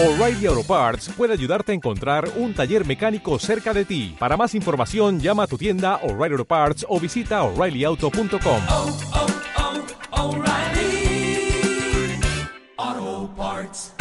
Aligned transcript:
O'Reilly 0.00 0.46
Auto 0.46 0.62
Parts 0.62 1.08
puede 1.08 1.32
ayudarte 1.32 1.72
a 1.72 1.74
encontrar 1.74 2.30
un 2.36 2.54
taller 2.54 2.86
mecánico 2.86 3.36
cerca 3.40 3.74
de 3.74 3.84
ti. 3.84 4.14
Para 4.16 4.36
más 4.36 4.54
información, 4.54 5.18
llama 5.18 5.42
a 5.42 5.46
tu 5.48 5.58
tienda 5.58 5.96
O'Reilly 5.96 6.34
Auto 6.34 6.44
Parts 6.44 6.86
o 6.88 7.00
visita 7.00 7.42
oreillyauto.com. 7.42 8.62
oh, 8.68 8.96
oh, 12.78 13.34
Parts. 13.36 13.94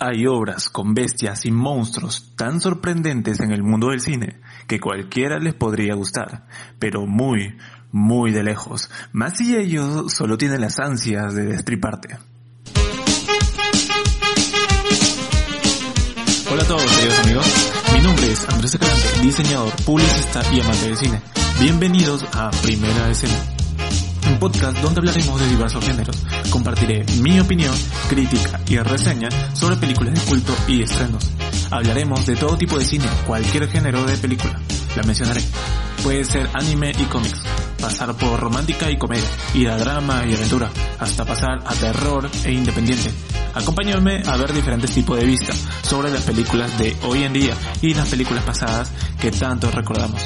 Hay 0.00 0.26
obras 0.26 0.68
con 0.68 0.94
bestias 0.94 1.46
y 1.46 1.52
monstruos 1.52 2.34
tan 2.34 2.60
sorprendentes 2.60 3.38
en 3.38 3.52
el 3.52 3.62
mundo 3.62 3.90
del 3.90 4.00
cine 4.00 4.40
que 4.66 4.80
cualquiera 4.80 5.38
les 5.38 5.54
podría 5.54 5.94
gustar, 5.94 6.48
pero 6.80 7.06
muy, 7.06 7.56
muy 7.92 8.32
de 8.32 8.42
lejos, 8.42 8.90
más 9.12 9.38
si 9.38 9.56
ellos 9.56 10.12
solo 10.12 10.36
tienen 10.36 10.60
las 10.60 10.80
ansias 10.80 11.36
de 11.36 11.46
destriparte. 11.46 12.18
Hola 16.52 16.64
a 16.64 16.66
todos, 16.66 16.82
queridos 16.96 17.18
amigos. 17.20 17.46
Mi 17.94 18.00
nombre 18.00 18.32
es 18.32 18.48
Andrés 18.48 18.74
Escalante, 18.74 19.08
diseñador, 19.22 19.72
publicista 19.84 20.42
y 20.52 20.60
amante 20.60 20.86
del 20.86 20.96
cine. 20.96 21.22
Bienvenidos 21.60 22.24
a 22.32 22.50
Primera 22.62 23.08
Escena, 23.08 23.40
un 24.28 24.36
podcast 24.40 24.76
donde 24.78 24.98
hablaremos 24.98 25.40
de 25.40 25.46
diversos 25.46 25.84
géneros. 25.84 26.16
Compartiré 26.50 27.04
mi 27.22 27.38
opinión, 27.38 27.72
crítica 28.08 28.60
y 28.66 28.78
reseña 28.78 29.28
sobre 29.54 29.76
películas 29.76 30.12
de 30.12 30.20
culto 30.22 30.52
y 30.66 30.82
estrenos. 30.82 31.30
Hablaremos 31.70 32.26
de 32.26 32.34
todo 32.34 32.58
tipo 32.58 32.76
de 32.76 32.84
cine, 32.84 33.06
cualquier 33.28 33.68
género 33.68 34.04
de 34.04 34.16
película. 34.16 34.60
La 34.96 35.02
mencionaré. 35.04 35.42
Puede 36.02 36.24
ser 36.24 36.48
anime 36.54 36.92
y 36.98 37.04
cómics, 37.04 37.42
pasar 37.80 38.14
por 38.16 38.40
romántica 38.40 38.90
y 38.90 38.96
comedia, 38.96 39.28
ir 39.54 39.68
a 39.68 39.76
drama 39.76 40.24
y 40.26 40.34
aventura, 40.34 40.70
hasta 40.98 41.24
pasar 41.24 41.60
a 41.66 41.74
terror 41.74 42.28
e 42.44 42.52
independiente. 42.52 43.10
Acompáñame 43.54 44.22
a 44.26 44.36
ver 44.36 44.52
diferentes 44.52 44.92
tipos 44.92 45.18
de 45.18 45.26
vista 45.26 45.52
sobre 45.82 46.10
las 46.10 46.22
películas 46.22 46.78
de 46.78 46.96
hoy 47.02 47.24
en 47.24 47.32
día 47.32 47.54
y 47.82 47.94
las 47.94 48.08
películas 48.08 48.44
pasadas 48.44 48.90
que 49.20 49.30
tanto 49.30 49.70
recordamos. 49.70 50.22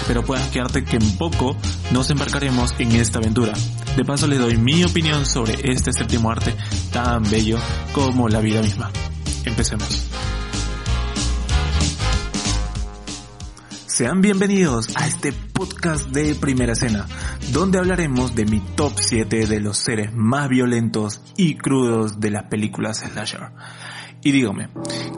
Espero 0.00 0.22
puedas 0.22 0.48
quedarte 0.48 0.84
que 0.84 0.96
en 0.96 1.16
poco 1.16 1.56
nos 1.90 2.10
embarcaremos 2.10 2.74
en 2.78 2.92
esta 2.92 3.20
aventura. 3.20 3.54
De 3.96 4.04
paso 4.04 4.26
les 4.26 4.38
doy 4.38 4.56
mi 4.56 4.84
opinión 4.84 5.24
sobre 5.24 5.54
este 5.62 5.92
séptimo 5.92 6.30
arte 6.30 6.54
tan 6.92 7.22
bello 7.30 7.58
como 7.92 8.28
la 8.28 8.40
vida 8.40 8.60
misma. 8.60 8.90
Empecemos. 9.44 10.13
Sean 13.94 14.22
bienvenidos 14.22 14.88
a 14.96 15.06
este 15.06 15.32
podcast 15.32 16.08
de 16.08 16.34
Primera 16.34 16.72
Escena, 16.72 17.06
donde 17.52 17.78
hablaremos 17.78 18.34
de 18.34 18.44
mi 18.44 18.58
top 18.58 18.94
7 18.96 19.46
de 19.46 19.60
los 19.60 19.78
seres 19.78 20.12
más 20.12 20.48
violentos 20.48 21.20
y 21.36 21.54
crudos 21.54 22.18
de 22.18 22.30
las 22.30 22.42
películas 22.46 23.04
slasher. 23.08 23.52
Y 24.20 24.32
dígame, 24.32 24.70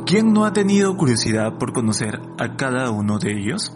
¿quién 0.05 0.35
no 0.35 0.45
ha 0.45 0.53
tenido 0.53 0.95
curiosidad 0.99 1.57
por 1.57 1.73
conocer 1.73 2.21
a 2.39 2.57
cada 2.57 2.91
uno 2.91 3.19
de 3.19 3.33
ellos? 3.33 3.75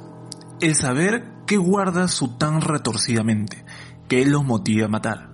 El 0.60 0.74
saber 0.74 1.32
qué 1.46 1.56
guarda 1.56 2.06
su 2.06 2.36
tan 2.36 2.60
retorcida 2.60 3.24
mente, 3.24 3.64
qué 4.06 4.26
los 4.26 4.44
motiva 4.44 4.84
a 4.84 4.90
matar. 4.90 5.30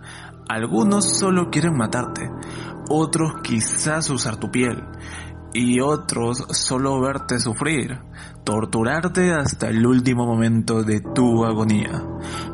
Algunos 0.48 1.18
solo 1.18 1.50
quieren 1.50 1.76
matarte, 1.76 2.30
otros 2.88 3.32
quizás 3.42 4.10
usar 4.10 4.36
tu 4.36 4.48
piel, 4.52 4.84
y 5.56 5.80
otros 5.80 6.44
solo 6.50 7.00
verte 7.00 7.40
sufrir, 7.40 7.98
torturarte 8.44 9.32
hasta 9.32 9.68
el 9.68 9.86
último 9.86 10.26
momento 10.26 10.82
de 10.82 11.00
tu 11.00 11.44
agonía. 11.44 12.02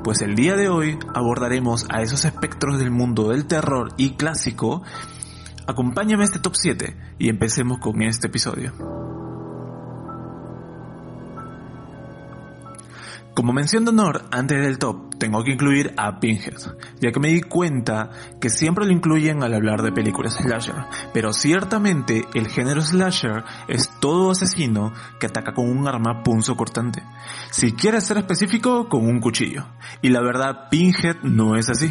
Pues 0.04 0.22
el 0.22 0.36
día 0.36 0.54
de 0.54 0.68
hoy 0.68 0.98
abordaremos 1.14 1.86
a 1.90 2.02
esos 2.02 2.24
espectros 2.24 2.78
del 2.78 2.90
mundo 2.90 3.30
del 3.30 3.46
terror 3.46 3.92
y 3.96 4.14
clásico. 4.14 4.82
Acompáñame 5.66 6.22
a 6.22 6.26
este 6.26 6.38
top 6.38 6.54
7 6.54 6.96
y 7.18 7.28
empecemos 7.28 7.78
con 7.78 8.02
este 8.02 8.28
episodio. 8.28 8.72
Como 13.34 13.54
mención 13.54 13.86
de 13.86 13.90
honor, 13.92 14.26
antes 14.30 14.62
del 14.62 14.78
top, 14.78 15.16
tengo 15.16 15.42
que 15.42 15.52
incluir 15.52 15.94
a 15.96 16.20
Pinhead, 16.20 16.58
ya 17.00 17.12
que 17.12 17.20
me 17.20 17.28
di 17.28 17.40
cuenta 17.40 18.10
que 18.38 18.50
siempre 18.50 18.84
lo 18.84 18.92
incluyen 18.92 19.42
al 19.42 19.54
hablar 19.54 19.80
de 19.80 19.90
películas 19.90 20.34
slasher, 20.34 20.84
pero 21.14 21.32
ciertamente 21.32 22.26
el 22.34 22.48
género 22.48 22.82
slasher 22.82 23.42
es 23.68 23.88
todo 24.00 24.32
asesino 24.32 24.92
que 25.18 25.28
ataca 25.28 25.54
con 25.54 25.70
un 25.70 25.88
arma 25.88 26.22
punzo 26.22 26.56
cortante. 26.56 27.02
Si 27.50 27.72
quieres 27.72 28.04
ser 28.04 28.18
específico, 28.18 28.90
con 28.90 29.06
un 29.06 29.20
cuchillo. 29.20 29.64
Y 30.02 30.10
la 30.10 30.20
verdad, 30.20 30.68
Pinhead 30.70 31.22
no 31.22 31.56
es 31.56 31.70
así. 31.70 31.90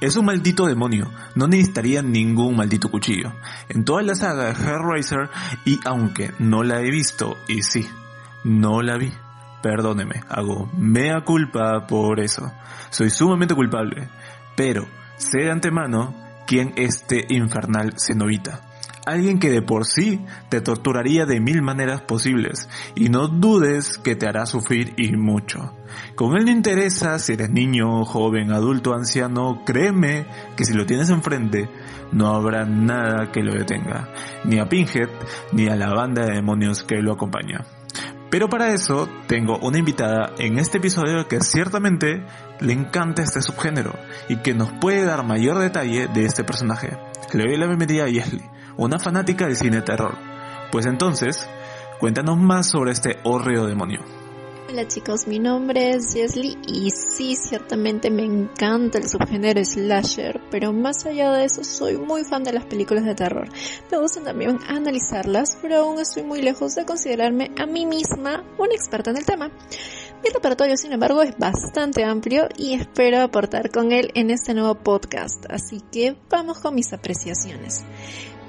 Es 0.00 0.16
un 0.16 0.24
maldito 0.24 0.66
demonio, 0.66 1.08
no 1.36 1.46
necesitaría 1.46 2.02
ningún 2.02 2.56
maldito 2.56 2.90
cuchillo. 2.90 3.32
En 3.68 3.84
toda 3.84 4.02
la 4.02 4.16
saga 4.16 4.46
de 4.46 4.52
Hellraiser, 4.52 5.30
y 5.64 5.78
aunque 5.84 6.32
no 6.40 6.64
la 6.64 6.80
he 6.80 6.90
visto, 6.90 7.36
y 7.46 7.62
sí, 7.62 7.86
no 8.42 8.82
la 8.82 8.96
vi. 8.96 9.12
Perdóneme, 9.62 10.22
hago 10.28 10.70
mea 10.76 11.22
culpa 11.24 11.86
por 11.86 12.20
eso. 12.20 12.50
Soy 12.90 13.10
sumamente 13.10 13.54
culpable. 13.54 14.08
Pero 14.56 14.86
sé 15.16 15.40
de 15.40 15.50
antemano 15.50 16.14
quién 16.46 16.72
este 16.76 17.26
infernal 17.28 17.94
cenovita. 17.98 18.60
Alguien 19.06 19.38
que 19.38 19.50
de 19.50 19.62
por 19.62 19.86
sí 19.86 20.24
te 20.50 20.60
torturaría 20.60 21.24
de 21.24 21.40
mil 21.40 21.62
maneras 21.62 22.02
posibles 22.02 22.68
y 22.94 23.08
no 23.08 23.28
dudes 23.28 23.98
que 23.98 24.14
te 24.14 24.28
hará 24.28 24.46
sufrir 24.46 24.94
y 24.96 25.16
mucho. 25.16 25.74
Con 26.14 26.36
él 26.36 26.44
no 26.44 26.50
interesa 26.50 27.18
si 27.18 27.32
eres 27.32 27.50
niño, 27.50 28.04
joven, 28.04 28.52
adulto, 28.52 28.94
anciano, 28.94 29.62
créeme 29.64 30.26
que 30.56 30.64
si 30.64 30.74
lo 30.74 30.86
tienes 30.86 31.08
enfrente 31.10 31.68
no 32.12 32.28
habrá 32.28 32.64
nada 32.66 33.32
que 33.32 33.42
lo 33.42 33.54
detenga, 33.54 34.08
ni 34.44 34.58
a 34.58 34.68
Pinhead 34.68 35.08
ni 35.52 35.68
a 35.68 35.76
la 35.76 35.94
banda 35.94 36.26
de 36.26 36.34
demonios 36.34 36.82
que 36.82 37.00
lo 37.00 37.12
acompaña. 37.12 37.64
Pero 38.30 38.48
para 38.48 38.72
eso 38.72 39.08
tengo 39.26 39.58
una 39.58 39.78
invitada 39.78 40.32
en 40.38 40.58
este 40.58 40.78
episodio 40.78 41.26
que 41.26 41.40
ciertamente 41.40 42.24
le 42.60 42.72
encanta 42.72 43.22
este 43.22 43.42
subgénero 43.42 43.92
y 44.28 44.36
que 44.36 44.54
nos 44.54 44.70
puede 44.70 45.04
dar 45.04 45.24
mayor 45.24 45.58
detalle 45.58 46.06
de 46.06 46.24
este 46.24 46.44
personaje. 46.44 46.96
Le 47.32 47.44
doy 47.44 47.56
la 47.56 47.66
bienvenida 47.66 48.04
a 48.04 48.08
Yesli, 48.08 48.42
una 48.76 49.00
fanática 49.00 49.46
del 49.46 49.56
cine 49.56 49.82
terror. 49.82 50.16
Pues 50.70 50.86
entonces, 50.86 51.48
cuéntanos 51.98 52.38
más 52.38 52.70
sobre 52.70 52.92
este 52.92 53.18
horreo 53.24 53.66
demonio. 53.66 54.19
Hola 54.70 54.86
chicos, 54.86 55.26
mi 55.26 55.40
nombre 55.40 55.90
es 55.90 56.14
Jesly 56.14 56.56
y 56.64 56.92
sí, 56.92 57.34
ciertamente 57.34 58.08
me 58.08 58.22
encanta 58.22 58.98
el 58.98 59.08
subgénero 59.08 59.64
slasher, 59.64 60.40
pero 60.48 60.72
más 60.72 61.04
allá 61.06 61.32
de 61.32 61.44
eso 61.46 61.64
soy 61.64 61.96
muy 61.96 62.22
fan 62.22 62.44
de 62.44 62.52
las 62.52 62.66
películas 62.66 63.04
de 63.04 63.16
terror. 63.16 63.48
Me 63.90 63.98
gusta 63.98 64.22
también 64.22 64.60
analizarlas, 64.68 65.58
pero 65.60 65.78
aún 65.78 65.98
estoy 65.98 66.22
muy 66.22 66.40
lejos 66.40 66.76
de 66.76 66.84
considerarme 66.84 67.50
a 67.58 67.66
mí 67.66 67.84
misma 67.84 68.44
una 68.58 68.72
experta 68.72 69.10
en 69.10 69.16
el 69.16 69.26
tema. 69.26 69.50
Mi 70.22 70.30
repertorio, 70.30 70.76
sin 70.76 70.92
embargo, 70.92 71.22
es 71.22 71.36
bastante 71.36 72.04
amplio 72.04 72.48
y 72.56 72.74
espero 72.74 73.22
aportar 73.22 73.72
con 73.72 73.90
él 73.90 74.12
en 74.14 74.30
este 74.30 74.54
nuevo 74.54 74.76
podcast, 74.76 75.46
así 75.50 75.82
que 75.90 76.14
vamos 76.30 76.60
con 76.60 76.76
mis 76.76 76.92
apreciaciones. 76.92 77.82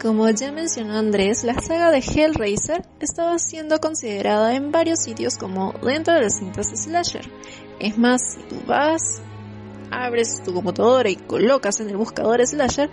Como 0.01 0.27
ya 0.31 0.51
mencionó 0.51 0.97
Andrés, 0.97 1.43
la 1.43 1.53
saga 1.61 1.91
de 1.91 1.99
Hellraiser 1.99 2.83
estaba 2.99 3.37
siendo 3.37 3.79
considerada 3.79 4.55
en 4.55 4.71
varios 4.71 5.03
sitios 5.03 5.37
como 5.37 5.73
dentro 5.73 6.15
de 6.15 6.21
las 6.21 6.39
cintas 6.39 6.71
slasher. 6.73 7.29
Es 7.79 7.99
más, 7.99 8.33
si 8.33 8.39
tú 8.49 8.55
vas, 8.65 9.21
abres 9.91 10.41
tu 10.43 10.55
computadora 10.55 11.07
y 11.07 11.17
colocas 11.17 11.81
en 11.81 11.91
el 11.91 11.97
buscador 11.97 12.43
slasher, 12.47 12.89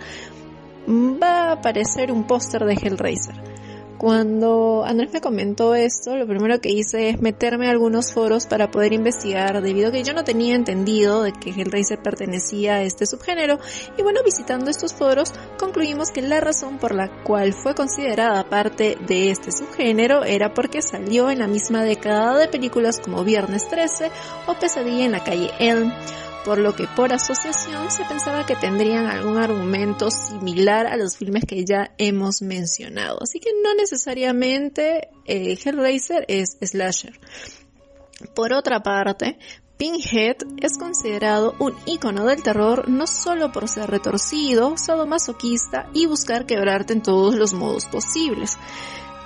va 0.87 1.49
a 1.49 1.51
aparecer 1.53 2.11
un 2.11 2.27
póster 2.27 2.63
de 2.65 2.73
Hellraiser. 2.73 3.58
Cuando 3.99 4.85
Andrés 4.85 5.11
me 5.11 5.19
comentó 5.19 5.75
esto, 5.75 6.15
lo 6.15 6.25
primero 6.25 6.61
que 6.61 6.69
hice 6.69 7.09
es 7.09 7.21
meterme 7.21 7.67
a 7.67 7.71
algunos 7.71 8.13
foros 8.13 8.45
para 8.45 8.71
poder 8.71 8.93
investigar, 8.93 9.61
debido 9.61 9.89
a 9.89 9.91
que 9.91 10.03
yo 10.03 10.13
no 10.13 10.23
tenía 10.23 10.55
entendido 10.55 11.21
de 11.21 11.33
que 11.33 11.49
Hellraiser 11.49 12.01
pertenecía 12.01 12.75
a 12.75 12.83
este 12.83 13.05
subgénero. 13.05 13.59
Y 13.97 14.01
bueno, 14.01 14.21
visitando 14.23 14.71
estos 14.71 14.93
foros, 14.93 15.33
concluimos 15.59 16.11
que 16.11 16.21
la 16.21 16.39
razón 16.39 16.77
por 16.77 16.95
la 16.95 17.09
cual 17.23 17.51
fue 17.51 17.75
considerada 17.75 18.47
parte 18.47 18.97
de 19.05 19.31
este 19.31 19.51
subgénero 19.51 20.23
era 20.23 20.53
porque 20.53 20.81
salió 20.81 21.29
en 21.29 21.39
la 21.39 21.47
misma 21.47 21.83
década 21.83 22.37
de 22.37 22.47
películas 22.47 23.01
como 23.01 23.25
Viernes 23.25 23.67
13 23.67 24.11
o 24.47 24.53
Pesadilla 24.53 25.03
en 25.03 25.11
la 25.11 25.25
calle 25.25 25.51
Elm 25.59 25.91
por 26.45 26.57
lo 26.57 26.75
que 26.75 26.87
por 26.87 27.13
asociación 27.13 27.91
se 27.91 28.05
pensaba 28.05 28.45
que 28.45 28.55
tendrían 28.55 29.05
algún 29.05 29.37
argumento 29.37 30.09
similar 30.11 30.87
a 30.87 30.97
los 30.97 31.17
filmes 31.17 31.43
que 31.45 31.65
ya 31.65 31.91
hemos 31.97 32.41
mencionado. 32.41 33.19
Así 33.21 33.39
que 33.39 33.49
no 33.63 33.73
necesariamente 33.73 35.09
eh, 35.25 35.57
Hellraiser 35.63 36.25
es 36.27 36.57
slasher. 36.61 37.19
Por 38.35 38.53
otra 38.53 38.81
parte, 38.81 39.37
Pinhead 39.77 40.37
es 40.61 40.77
considerado 40.77 41.55
un 41.59 41.73
icono 41.85 42.25
del 42.25 42.43
terror 42.43 42.89
no 42.89 43.07
solo 43.07 43.51
por 43.51 43.69
ser 43.69 43.89
retorcido, 43.89 44.75
sadomasoquista 44.77 45.89
y 45.93 46.05
buscar 46.05 46.45
quebrarte 46.45 46.93
en 46.93 47.01
todos 47.01 47.35
los 47.35 47.53
modos 47.53 47.85
posibles, 47.85 48.57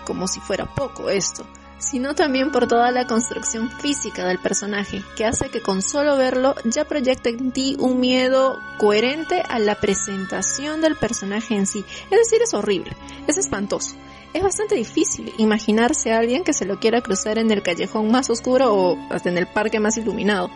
como 0.05 0.27
si 0.27 0.39
fuera 0.41 0.71
poco 0.75 1.09
esto 1.09 1.47
sino 1.89 2.15
también 2.15 2.51
por 2.51 2.67
toda 2.67 2.91
la 2.91 3.07
construcción 3.07 3.69
física 3.69 4.25
del 4.25 4.39
personaje, 4.39 5.03
que 5.15 5.25
hace 5.25 5.49
que 5.49 5.61
con 5.61 5.81
solo 5.81 6.17
verlo 6.17 6.55
ya 6.63 6.85
proyecte 6.85 7.29
en 7.29 7.51
ti 7.51 7.75
un 7.79 7.99
miedo 7.99 8.59
coherente 8.77 9.43
a 9.47 9.59
la 9.59 9.75
presentación 9.75 10.81
del 10.81 10.95
personaje 10.95 11.55
en 11.55 11.67
sí. 11.67 11.83
Es 12.09 12.17
decir, 12.17 12.41
es 12.41 12.53
horrible, 12.53 12.95
es 13.27 13.37
espantoso. 13.37 13.95
Es 14.33 14.41
bastante 14.41 14.73
difícil 14.73 15.31
imaginarse 15.37 16.11
a 16.11 16.17
alguien 16.17 16.43
que 16.43 16.53
se 16.53 16.65
lo 16.65 16.79
quiera 16.79 17.01
cruzar 17.01 17.37
en 17.37 17.51
el 17.51 17.61
callejón 17.61 18.09
más 18.09 18.31
oscuro 18.31 18.73
o 18.73 18.97
hasta 19.11 19.29
en 19.29 19.37
el 19.37 19.45
parque 19.45 19.79
más 19.79 19.95
iluminado. 19.97 20.49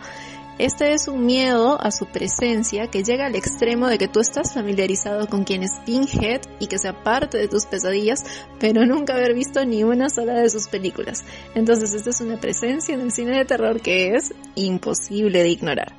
Este 0.59 0.94
es 0.94 1.07
un 1.07 1.24
miedo 1.24 1.80
a 1.80 1.92
su 1.92 2.07
presencia 2.07 2.88
que 2.88 3.04
llega 3.04 3.27
al 3.27 3.36
extremo 3.36 3.88
de 3.88 4.00
que 4.00 4.07
tú 4.07 4.19
estás 4.19 4.56
familiarizado 4.56 5.27
con 5.27 5.44
quien 5.44 5.62
es 5.62 5.71
Pinhead 5.86 6.42
y 6.59 6.65
que 6.65 6.80
sea 6.80 7.04
parte 7.04 7.38
de 7.38 7.48
tus 7.48 7.68
pesadillas, 7.68 8.24
pero 8.59 8.83
nunca 8.88 9.13
haber 9.13 9.36
visto 9.36 9.63
ni 9.65 9.83
una 9.83 10.09
sola 10.09 10.33
de 10.33 10.50
sus 10.50 10.68
películas. 10.68 11.24
Entonces 11.54 11.94
esta 11.94 12.09
es 12.09 12.21
una 12.21 12.39
presencia 12.39 12.95
en 12.95 13.01
el 13.01 13.12
cine 13.12 13.38
de 13.38 13.45
terror 13.45 13.81
que 13.81 14.15
es 14.15 14.33
imposible 14.56 15.44
de 15.44 15.50
ignorar. 15.50 15.94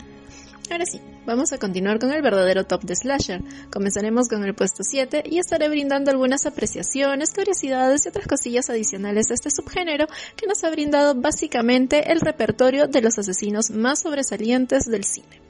Ahora 0.73 0.87
sí, 0.87 1.01
vamos 1.29 1.53
a 1.53 1.59
continuar 1.59 1.99
con 1.99 2.11
el 2.11 2.23
verdadero 2.23 2.65
top 2.65 2.85
de 2.85 2.97
slasher. 2.97 3.43
Comenzaremos 3.71 4.29
con 4.29 4.45
el 4.45 4.55
puesto 4.55 4.83
7 4.83 5.25
y 5.27 5.39
estaré 5.39 5.69
brindando 5.69 6.11
algunas 6.11 6.47
apreciaciones, 6.47 7.35
curiosidades 7.35 8.07
y 8.07 8.09
otras 8.09 8.27
cosillas 8.27 8.71
adicionales 8.71 9.31
a 9.31 9.35
este 9.35 9.51
subgénero 9.51 10.07
que 10.37 10.47
nos 10.47 10.65
ha 10.65 10.71
brindado 10.71 11.15
básicamente 11.15 12.11
el 12.11 12.23
repertorio 12.23 12.89
de 12.89 13.03
los 13.03 13.19
asesinos 13.19 13.71
más 13.71 14.01
sobresalientes 14.01 14.87
del 14.87 15.05
cine. 15.05 15.43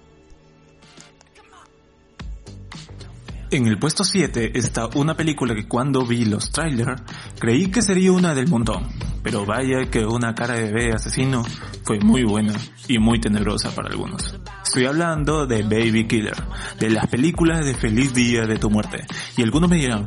En 3.51 3.67
el 3.67 3.79
puesto 3.79 4.03
7 4.03 4.59
está 4.59 4.89
una 4.89 5.17
película 5.17 5.55
que 5.55 5.69
cuando 5.69 6.05
vi 6.05 6.25
los 6.25 6.51
trailers 6.51 7.01
creí 7.39 7.71
que 7.71 7.83
sería 7.83 8.13
una 8.13 8.35
del 8.35 8.49
montón, 8.49 8.89
pero 9.31 9.45
vaya 9.45 9.91
que 9.91 10.07
una 10.07 10.35
cara 10.35 10.55
de 10.55 10.73
bebé 10.73 10.95
asesino 10.95 11.45
fue 11.85 12.01
muy 12.01 12.25
buena 12.25 12.55
y 12.87 12.99
muy 12.99 13.21
tenebrosa 13.21 13.71
para 13.75 13.91
algunos. 13.91 14.35
Estoy 14.65 14.87
hablando 14.87 15.47
de 15.47 15.65
Baby 15.65 16.09
Killer, 16.09 16.37
de 16.81 16.89
las 16.89 17.09
películas 17.09 17.67
de 17.67 17.75
Feliz 17.75 18.15
Día 18.15 18.47
de 18.47 18.57
tu 18.57 18.71
Muerte. 18.71 19.07
Y 19.37 19.43
algunos 19.43 19.69
me 19.69 19.77
dirán, 19.77 20.07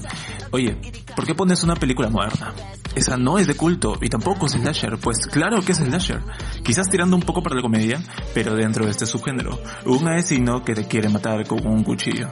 oye, 0.49 0.75
¿por 1.15 1.27
qué 1.27 1.35
pones 1.35 1.63
una 1.63 1.75
película 1.75 2.09
moderna? 2.09 2.51
Esa 2.95 3.15
no 3.15 3.37
es 3.37 3.45
de 3.45 3.53
culto 3.53 3.95
y 4.01 4.09
tampoco 4.09 4.47
es 4.47 4.53
slasher. 4.53 4.97
Pues 4.97 5.27
claro 5.27 5.61
que 5.61 5.73
es 5.73 5.77
slasher. 5.77 6.23
Quizás 6.63 6.89
tirando 6.89 7.15
un 7.15 7.21
poco 7.21 7.43
para 7.43 7.55
la 7.55 7.61
comedia, 7.61 8.03
pero 8.33 8.55
dentro 8.55 8.85
de 8.85 8.91
este 8.91 9.05
subgénero. 9.05 9.61
Un 9.85 10.07
asesino 10.07 10.65
que 10.65 10.73
te 10.73 10.87
quiere 10.87 11.09
matar 11.09 11.45
con 11.45 11.65
un 11.67 11.83
cuchillo. 11.83 12.27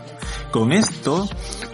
Con 0.52 0.72
esto, 0.72 1.30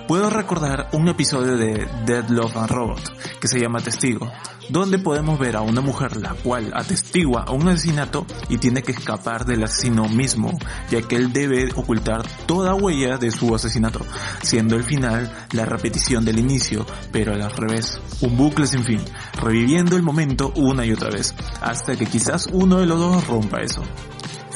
puedo 0.07 0.29
recordar 0.29 0.89
un 0.91 1.07
episodio 1.07 1.57
de 1.57 1.87
Dead 2.05 2.29
Love 2.29 2.57
and 2.57 2.69
Robot, 2.69 3.39
que 3.39 3.47
se 3.47 3.59
llama 3.59 3.81
Testigo, 3.81 4.31
donde 4.69 4.99
podemos 4.99 5.39
ver 5.39 5.55
a 5.55 5.61
una 5.61 5.81
mujer 5.81 6.17
la 6.17 6.33
cual 6.33 6.71
atestigua 6.75 7.45
un 7.51 7.67
asesinato 7.67 8.25
y 8.49 8.57
tiene 8.57 8.83
que 8.83 8.91
escapar 8.91 9.45
del 9.45 9.63
asesino 9.63 10.07
mismo, 10.07 10.57
ya 10.89 11.01
que 11.01 11.15
él 11.15 11.33
debe 11.33 11.69
ocultar 11.75 12.23
toda 12.45 12.75
huella 12.75 13.17
de 13.17 13.31
su 13.31 13.53
asesinato, 13.53 14.01
siendo 14.41 14.75
el 14.75 14.83
final 14.83 15.31
la 15.51 15.65
repetición 15.65 16.25
del 16.25 16.39
inicio, 16.39 16.85
pero 17.11 17.33
al 17.33 17.51
revés, 17.51 17.99
un 18.21 18.37
bucle 18.37 18.67
sin 18.67 18.83
fin, 18.83 19.01
reviviendo 19.41 19.95
el 19.95 20.03
momento 20.03 20.53
una 20.55 20.85
y 20.85 20.93
otra 20.93 21.09
vez, 21.09 21.33
hasta 21.61 21.95
que 21.95 22.05
quizás 22.05 22.47
uno 22.51 22.79
de 22.79 22.85
los 22.85 22.99
dos 22.99 23.27
rompa 23.27 23.61
eso. 23.61 23.83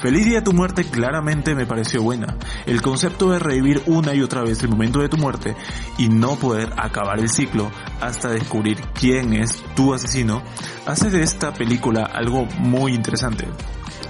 Feliz 0.02 0.26
día 0.26 0.36
de 0.36 0.44
tu 0.44 0.54
muerte 0.54 0.86
claramente 0.86 1.56
me 1.56 1.66
pareció 1.66 2.02
buena. 2.02 2.38
El 2.66 2.82
concepto 2.82 3.32
de 3.32 3.40
revivir 3.40 3.84
una 3.86 4.16
y 4.16 4.22
otra 4.22 4.44
vez 4.44 4.64
el 4.64 4.70
momento 4.70 5.00
de 5.00 5.10
tu 5.10 5.18
muerte 5.18 5.58
y 5.98 6.08
no 6.08 6.38
poder 6.38 6.72
acabar 6.78 7.20
el 7.20 7.28
ciclo 7.28 7.70
hasta 8.00 8.30
descubrir 8.30 8.80
quién 8.98 9.34
es 9.34 9.62
tu 9.76 9.94
asesino 9.94 10.42
hace 10.86 11.10
de 11.10 11.22
esta 11.22 11.54
película 11.54 12.06
algo 12.06 12.46
muy 12.60 12.94
interesante. 12.94 13.46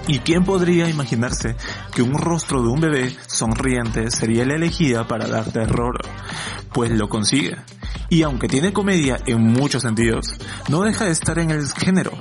¿Y 0.07 0.19
quién 0.19 0.43
podría 0.43 0.87
imaginarse 0.87 1.55
que 1.95 2.03
un 2.03 2.13
rostro 2.13 2.61
de 2.61 2.69
un 2.69 2.81
bebé 2.81 3.15
sonriente 3.25 4.11
sería 4.11 4.45
la 4.45 4.55
elegida 4.55 5.07
para 5.07 5.27
dar 5.27 5.51
terror? 5.51 5.97
Pues 6.71 6.91
lo 6.91 7.09
consigue. 7.09 7.57
Y 8.09 8.23
aunque 8.23 8.47
tiene 8.47 8.73
comedia 8.73 9.17
en 9.25 9.41
muchos 9.41 9.83
sentidos, 9.83 10.25
no 10.67 10.81
deja 10.81 11.05
de 11.05 11.11
estar 11.11 11.37
en 11.37 11.51
el 11.51 11.67
género, 11.67 12.11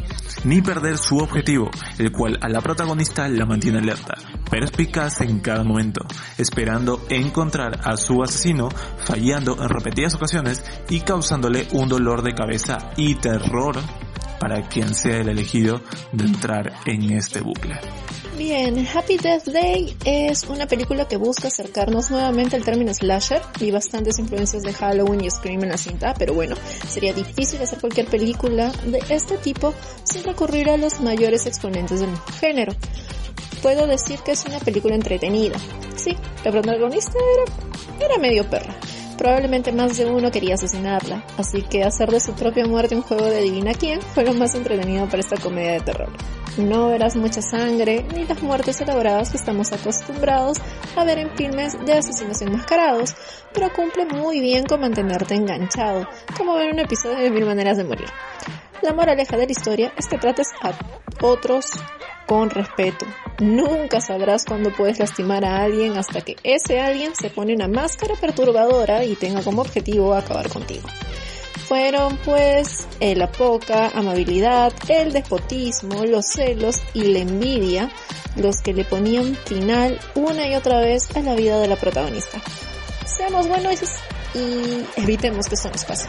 ni 0.45 0.61
perder 0.61 0.99
su 0.99 1.17
objetivo, 1.17 1.71
el 1.99 2.13
cual 2.13 2.39
a 2.43 2.49
la 2.49 2.61
protagonista 2.61 3.27
la 3.29 3.47
mantiene 3.47 3.79
alerta, 3.79 4.15
perspicaz 4.51 5.23
en 5.23 5.41
cada 5.41 5.65
momento, 5.65 6.03
esperando 6.37 7.07
encontrar 7.09 7.81
a 7.85 7.97
su 7.97 8.23
asesino, 8.23 8.69
fallando 9.05 9.57
en 9.63 9.69
repetidas 9.69 10.15
ocasiones 10.15 10.63
y 10.91 11.01
causándole 11.01 11.69
un 11.73 11.89
dolor 11.89 12.23
de 12.23 12.35
cabeza 12.35 12.91
y 12.97 13.15
terror 13.15 13.77
para 14.39 14.69
quien 14.69 14.95
sea 14.95 15.19
el 15.19 15.29
elegido 15.31 15.81
de 16.13 16.27
entrar 16.27 16.75
en 16.85 17.13
este 17.13 17.41
bucle. 17.41 17.81
Bien, 18.39 18.87
Happy 18.95 19.17
Death 19.17 19.47
Day 19.47 19.97
es 20.05 20.45
una 20.45 20.69
película 20.69 21.09
que 21.09 21.17
busca 21.17 21.49
acercarnos 21.49 22.13
nuevamente 22.13 22.55
al 22.55 22.63
término 22.63 22.95
slasher. 22.95 23.43
Vi 23.59 23.73
bastantes 23.73 24.21
influencias 24.21 24.63
de 24.63 24.73
Halloween 24.73 25.25
y 25.25 25.29
Scream 25.29 25.65
en 25.65 25.71
la 25.71 25.77
cinta, 25.77 26.15
pero 26.17 26.35
bueno, 26.35 26.55
sería 26.87 27.13
difícil 27.13 27.61
hacer 27.61 27.81
cualquier 27.81 28.07
película 28.07 28.71
de 28.87 29.03
este 29.09 29.39
tipo 29.39 29.75
sin 30.05 30.23
recurrir 30.23 30.71
a 30.71 30.77
los 30.77 31.01
mayores 31.01 31.47
exponentes 31.47 31.99
del 31.99 32.17
género. 32.41 32.73
Puedo 33.61 33.89
decir 33.89 34.21
que 34.21 34.31
es 34.31 34.45
una 34.45 34.61
película 34.61 34.95
entretenida. 34.95 35.59
Sí, 35.97 36.17
la 36.45 36.53
protagonista 36.53 37.19
era, 37.99 38.07
era 38.07 38.19
medio 38.19 38.49
perra. 38.49 38.73
Probablemente 39.19 39.73
más 39.73 39.97
de 39.97 40.07
uno 40.07 40.31
quería 40.31 40.55
asesinarla, 40.55 41.25
así 41.37 41.63
que 41.63 41.83
hacer 41.83 42.09
de 42.13 42.21
su 42.21 42.35
propia 42.35 42.65
muerte 42.67 42.95
un 42.95 43.03
juego 43.03 43.27
de 43.27 43.39
adivina 43.39 43.75
quién 43.75 44.01
fue 44.01 44.23
lo 44.23 44.33
más 44.33 44.55
entretenido 44.55 45.09
para 45.09 45.19
esta 45.19 45.37
comedia 45.39 45.73
de 45.73 45.81
terror. 45.81 46.13
No 46.59 46.89
verás 46.89 47.15
mucha 47.15 47.41
sangre 47.41 48.05
ni 48.13 48.27
las 48.27 48.43
muertes 48.43 48.81
elaboradas 48.81 49.31
que 49.31 49.37
estamos 49.37 49.73
acostumbrados 49.73 50.59
a 50.97 51.05
ver 51.05 51.19
en 51.19 51.31
filmes 51.37 51.73
de 51.87 51.93
asesinos 51.93 52.43
enmascarados, 52.43 53.15
pero 53.55 53.73
cumple 53.73 54.07
muy 54.07 54.41
bien 54.41 54.65
con 54.65 54.81
mantenerte 54.81 55.37
enganchado, 55.37 56.09
como 56.37 56.57
ver 56.57 56.73
un 56.73 56.81
episodio 56.81 57.19
de 57.19 57.31
Mil 57.31 57.47
Maneras 57.47 57.77
de 57.77 57.85
Morir. 57.85 58.09
La 58.83 58.93
moraleja 58.93 59.37
de 59.37 59.47
la 59.47 59.53
historia 59.53 59.93
es 59.97 60.09
que 60.09 60.19
trates 60.19 60.49
a 60.61 60.73
otros 61.25 61.67
con 62.27 62.51
respeto. 62.51 63.07
Nunca 63.39 64.01
sabrás 64.01 64.45
cuándo 64.45 64.73
puedes 64.73 64.99
lastimar 64.99 65.45
a 65.45 65.63
alguien 65.63 65.97
hasta 65.97 66.23
que 66.23 66.35
ese 66.43 66.81
alguien 66.81 67.15
se 67.15 67.31
pone 67.31 67.55
una 67.55 67.69
máscara 67.69 68.17
perturbadora 68.17 69.05
y 69.05 69.15
tenga 69.15 69.43
como 69.43 69.63
objetivo 69.63 70.13
acabar 70.13 70.49
contigo. 70.49 70.89
Fueron 71.69 72.17
pues 72.25 72.89
eh, 72.99 73.15
la 73.15 73.31
poca 73.31 73.89
amabilidad, 73.89 74.73
el 74.89 75.13
despotismo, 75.13 76.07
los 76.07 76.25
celos 76.25 76.81
y 76.95 77.03
la 77.03 77.19
envidia 77.19 77.91
los 78.37 78.63
que 78.63 78.73
le 78.73 78.85
ponían 78.85 79.35
final 79.35 80.01
una 80.15 80.49
y 80.49 80.55
otra 80.55 80.81
vez 80.81 81.15
a 81.15 81.21
la 81.21 81.35
vida 81.35 81.61
de 81.61 81.69
la 81.69 81.77
protagonista. 81.77 82.41
Seamos 83.05 83.49
buenos 83.49 83.81
y 84.35 85.01
evitemos 85.01 85.47
que 85.47 85.57
eso 85.57 85.69
nos 85.71 85.85
pase. 85.85 86.09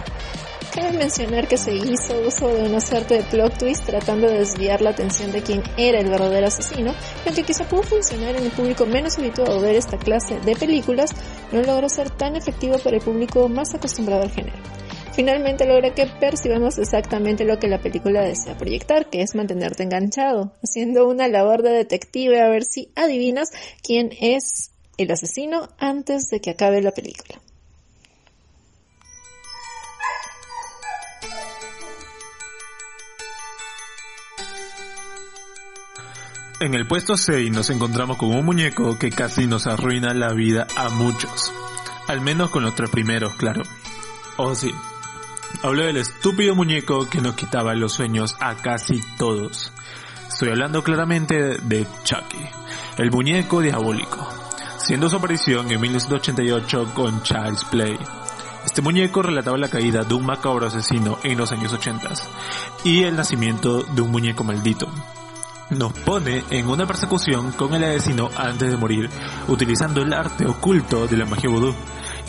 Cabe 0.74 0.92
mencionar 0.98 1.48
que 1.48 1.58
se 1.58 1.74
hizo 1.76 2.22
uso 2.26 2.48
de 2.48 2.64
una 2.64 2.80
suerte 2.80 3.16
de 3.16 3.24
plot 3.24 3.58
twist 3.58 3.86
tratando 3.86 4.28
de 4.28 4.40
desviar 4.40 4.82
la 4.82 4.92
atención 4.92 5.32
de 5.32 5.42
quién 5.42 5.64
era 5.76 6.00
el 6.00 6.10
verdadero 6.10 6.48
asesino, 6.48 6.92
y 7.26 7.28
aunque 7.28 7.44
quizá 7.44 7.68
pudo 7.68 7.84
funcionar 7.84 8.36
en 8.36 8.46
el 8.46 8.52
público 8.52 8.86
menos 8.86 9.18
habituado 9.18 9.58
a 9.58 9.62
ver 9.62 9.76
esta 9.76 9.98
clase 9.98 10.40
de 10.40 10.56
películas, 10.56 11.12
no 11.52 11.62
logró 11.64 11.90
ser 11.90 12.12
tan 12.12 12.36
efectivo 12.36 12.78
para 12.78 12.98
el 12.98 13.02
público 13.02 13.50
más 13.50 13.74
acostumbrado 13.74 14.24
al 14.24 14.32
género. 14.32 14.79
Finalmente 15.20 15.66
logra 15.66 15.94
que 15.94 16.06
percibamos 16.06 16.78
exactamente 16.78 17.44
lo 17.44 17.60
que 17.60 17.68
la 17.68 17.82
película 17.82 18.22
desea 18.22 18.58
proyectar, 18.58 19.10
que 19.10 19.22
es 19.22 19.36
mantenerte 19.36 19.84
enganchado, 19.84 20.54
haciendo 20.64 21.10
una 21.10 21.28
labor 21.28 21.62
de 21.62 21.72
detective 21.72 22.40
a 22.40 22.48
ver 22.48 22.64
si 22.64 22.94
adivinas 22.96 23.50
quién 23.84 24.12
es 24.22 24.72
el 24.98 25.12
asesino 25.12 25.68
antes 25.78 26.30
de 26.30 26.40
que 26.40 26.52
acabe 26.52 26.82
la 26.82 26.92
película. 26.92 27.38
En 36.62 36.74
el 36.76 36.88
puesto 36.88 37.18
6 37.18 37.52
nos 37.52 37.70
encontramos 37.72 38.16
con 38.16 38.34
un 38.34 38.46
muñeco 38.46 38.98
que 38.98 39.10
casi 39.10 39.48
nos 39.48 39.68
arruina 39.68 40.14
la 40.14 40.32
vida 40.32 40.66
a 40.78 40.88
muchos. 40.88 41.52
Al 42.08 42.22
menos 42.22 42.52
con 42.52 42.64
los 42.64 42.74
tres 42.74 42.90
primeros, 42.90 43.36
claro. 43.36 43.64
Oh 44.38 44.56
sí. 44.56 44.72
Hablo 45.62 45.84
del 45.84 45.98
estúpido 45.98 46.56
muñeco 46.56 47.10
que 47.10 47.22
nos 47.22 47.36
quitaba 47.36 47.76
los 47.76 47.94
sueños 47.94 48.36
a 48.40 48.56
casi 48.56 49.02
todos. 49.18 49.74
Estoy 50.30 50.50
hablando 50.50 50.84
claramente 50.84 51.58
de 51.58 51.86
Chucky, 52.04 52.46
el 52.98 53.12
muñeco 53.12 53.60
diabólico, 53.60 54.28
siendo 54.78 55.10
su 55.10 55.18
aparición 55.18 55.70
en 55.72 55.82
1988 55.82 56.92
con 56.94 57.22
Child's 57.24 57.66
Play. 57.66 57.98
Este 58.66 58.82
muñeco 58.82 59.22
relataba 59.22 59.58
la 59.58 59.70
caída 59.70 60.04
de 60.04 60.14
un 60.14 60.26
macabro 60.26 60.68
asesino 60.68 61.20
en 61.24 61.38
los 61.38 61.52
años 61.52 61.74
80 61.74 62.10
y 62.86 63.04
el 63.04 63.18
nacimiento 63.18 63.84
de 63.84 64.02
un 64.02 64.12
muñeco 64.12 64.44
maldito, 64.44 64.90
nos 65.70 65.94
pone 65.94 66.44
en 66.50 66.68
una 66.68 66.88
persecución 66.88 67.52
con 67.52 67.74
el 67.76 67.84
asesino 67.84 68.30
antes 68.36 68.72
de 68.72 68.78
morir, 68.78 69.10
utilizando 69.48 70.02
el 70.02 70.14
arte 70.14 70.48
oculto 70.48 71.08
de 71.08 71.18
la 71.18 71.26
magia 71.26 71.50
vudú. 71.50 71.76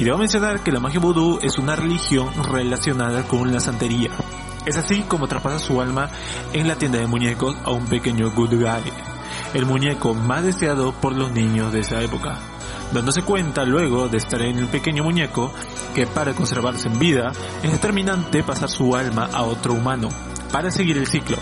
Y 0.00 0.04
debo 0.04 0.16
mencionar 0.16 0.60
que 0.60 0.72
la 0.72 0.80
magia 0.80 0.98
vudú 0.98 1.38
es 1.42 1.58
una 1.58 1.76
religión 1.76 2.30
relacionada 2.50 3.22
con 3.24 3.52
la 3.52 3.60
santería. 3.60 4.08
Es 4.64 4.78
así 4.78 5.02
como 5.02 5.28
traspasa 5.28 5.58
su 5.58 5.78
alma 5.82 6.08
en 6.54 6.66
la 6.66 6.76
tienda 6.76 6.98
de 6.98 7.06
muñecos 7.06 7.54
a 7.64 7.70
un 7.70 7.84
pequeño 7.84 8.30
Good 8.30 8.54
Guy, 8.54 8.92
el 9.52 9.66
muñeco 9.66 10.14
más 10.14 10.42
deseado 10.42 10.92
por 10.92 11.14
los 11.14 11.32
niños 11.32 11.70
de 11.74 11.80
esa 11.80 12.00
época. 12.00 12.38
Dándose 12.94 13.20
cuenta 13.20 13.66
luego 13.66 14.08
de 14.08 14.16
estar 14.16 14.40
en 14.40 14.56
el 14.56 14.68
pequeño 14.68 15.04
muñeco 15.04 15.52
que 15.94 16.06
para 16.06 16.32
conservarse 16.32 16.88
en 16.88 16.98
vida 16.98 17.32
es 17.62 17.70
determinante 17.70 18.42
pasar 18.42 18.70
su 18.70 18.96
alma 18.96 19.28
a 19.34 19.42
otro 19.42 19.74
humano 19.74 20.08
para 20.50 20.70
seguir 20.70 20.96
el 20.96 21.08
ciclo 21.08 21.36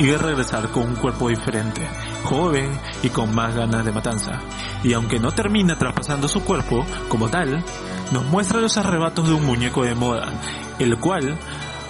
y 0.00 0.16
regresar 0.16 0.70
con 0.70 0.84
un 0.84 0.96
cuerpo 0.96 1.28
diferente, 1.28 1.86
joven 2.24 2.70
y 3.02 3.10
con 3.10 3.34
más 3.34 3.54
ganas 3.54 3.84
de 3.84 3.92
matanza. 3.92 4.40
Y 4.82 4.94
aunque 4.94 5.20
no 5.20 5.30
termina 5.30 5.76
traspasando 5.76 6.26
su 6.26 6.42
cuerpo 6.42 6.86
como 7.08 7.28
tal, 7.28 7.62
nos 8.10 8.24
muestra 8.24 8.60
los 8.60 8.78
arrebatos 8.78 9.28
de 9.28 9.34
un 9.34 9.44
muñeco 9.44 9.84
de 9.84 9.94
moda, 9.94 10.32
el 10.78 10.96
cual 10.98 11.38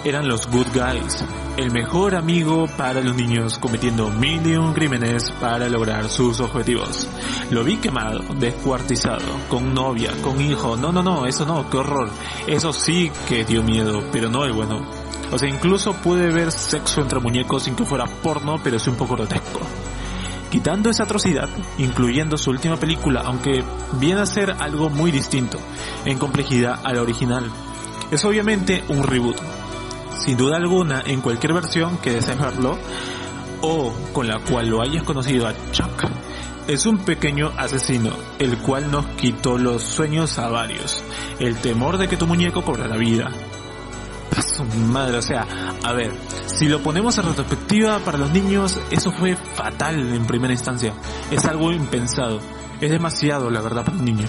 eran 0.03 0.27
los 0.27 0.45
good 0.47 0.67
guys, 0.73 1.23
el 1.55 1.71
mejor 1.71 2.15
amigo 2.15 2.67
para 2.75 2.99
los 2.99 3.15
niños 3.15 3.57
cometiendo 3.59 4.09
mil 4.09 4.45
y 4.45 4.57
un 4.57 4.73
crímenes 4.73 5.31
para 5.39 5.69
lograr 5.69 6.09
sus 6.09 6.41
objetivos. 6.41 7.07
Lo 7.49 7.63
vi 7.63 7.77
quemado, 7.77 8.19
descuartizado, 8.35 9.23
con 9.47 9.73
novia, 9.73 10.11
con 10.21 10.41
hijo, 10.41 10.75
no, 10.75 10.91
no, 10.91 11.01
no, 11.01 11.25
eso 11.27 11.45
no, 11.45 11.69
qué 11.69 11.77
horror. 11.77 12.09
Eso 12.45 12.73
sí 12.73 13.09
que 13.29 13.45
dio 13.45 13.63
miedo, 13.63 14.03
pero 14.11 14.29
no 14.29 14.43
el 14.43 14.51
bueno. 14.51 15.00
O 15.31 15.39
sea, 15.39 15.49
incluso 15.49 15.93
pude 15.93 16.29
ver 16.29 16.51
sexo 16.51 17.01
entre 17.01 17.19
muñecos 17.19 17.63
sin 17.63 17.75
que 17.75 17.85
fuera 17.85 18.05
porno, 18.05 18.59
pero 18.63 18.79
sí 18.79 18.89
un 18.89 18.97
poco 18.97 19.15
grotesco. 19.15 19.61
Quitando 20.49 20.89
esa 20.89 21.03
atrocidad, 21.03 21.47
incluyendo 21.77 22.37
su 22.37 22.49
última 22.49 22.75
película, 22.75 23.21
aunque 23.25 23.63
viene 23.93 24.19
a 24.19 24.25
ser 24.25 24.53
algo 24.59 24.89
muy 24.89 25.09
distinto 25.11 25.57
en 26.03 26.17
complejidad 26.17 26.81
a 26.83 26.91
la 26.91 27.01
original. 27.01 27.49
Es 28.11 28.25
obviamente 28.25 28.83
un 28.89 29.03
reboot, 29.03 29.37
sin 30.19 30.35
duda 30.35 30.57
alguna 30.57 31.01
en 31.05 31.21
cualquier 31.21 31.53
versión 31.53 31.97
que 31.99 32.11
desees 32.11 32.37
verlo 32.37 32.77
o 33.61 33.93
con 34.11 34.27
la 34.27 34.39
cual 34.39 34.67
lo 34.67 34.81
hayas 34.81 35.03
conocido 35.03 35.47
a 35.47 35.53
Chuck. 35.71 36.03
Es 36.67 36.85
un 36.85 36.99
pequeño 36.99 37.53
asesino, 37.57 38.11
el 38.37 38.57
cual 38.57 38.91
nos 38.91 39.05
quitó 39.15 39.57
los 39.57 39.81
sueños 39.83 40.37
a 40.37 40.49
varios, 40.49 41.03
el 41.39 41.55
temor 41.55 41.97
de 41.97 42.09
que 42.09 42.17
tu 42.17 42.27
muñeco 42.27 42.61
cobrara 42.61 42.97
vida. 42.97 43.31
Su 44.55 44.63
madre, 44.65 45.17
o 45.17 45.21
sea, 45.21 45.45
a 45.83 45.93
ver, 45.93 46.11
si 46.45 46.67
lo 46.67 46.81
ponemos 46.81 47.17
en 47.17 47.25
retrospectiva 47.25 47.99
para 47.99 48.17
los 48.17 48.31
niños, 48.31 48.79
eso 48.91 49.11
fue 49.11 49.35
fatal 49.35 50.13
en 50.13 50.25
primera 50.25 50.53
instancia. 50.53 50.93
Es 51.31 51.45
algo 51.45 51.71
impensado. 51.71 52.39
Es 52.81 52.89
demasiado, 52.89 53.49
la 53.49 53.61
verdad, 53.61 53.85
para 53.85 53.97
un 53.97 54.05
niño. 54.05 54.27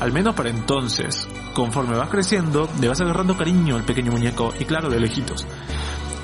Al 0.00 0.12
menos 0.12 0.34
para 0.34 0.50
entonces. 0.50 1.28
Conforme 1.54 1.96
vas 1.96 2.08
creciendo, 2.08 2.68
le 2.80 2.88
vas 2.88 3.00
agarrando 3.00 3.36
cariño 3.36 3.76
al 3.76 3.84
pequeño 3.84 4.12
muñeco, 4.12 4.54
y 4.58 4.64
claro, 4.64 4.88
de 4.88 4.98
lejitos. 4.98 5.46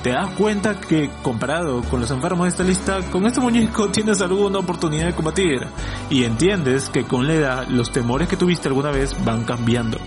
Te 0.01 0.11
das 0.11 0.29
cuenta 0.31 0.79
que, 0.79 1.09
comparado 1.21 1.81
con 1.83 1.99
los 1.99 2.11
enfermos 2.11 2.45
de 2.45 2.49
esta 2.49 2.63
lista, 2.63 3.01
con 3.11 3.25
este 3.25 3.41
muñeco 3.41 3.89
tienes 3.91 4.21
alguna 4.21 4.59
oportunidad 4.59 5.07
de 5.07 5.15
combatir. 5.15 5.67
Y 6.09 6.23
entiendes 6.23 6.89
que 6.89 7.03
con 7.03 7.27
la 7.27 7.33
edad, 7.33 7.67
los 7.67 7.91
temores 7.91 8.27
que 8.27 8.37
tuviste 8.37 8.67
alguna 8.67 8.91
vez 8.91 9.15
van 9.23 9.43
cambiando. 9.43 9.97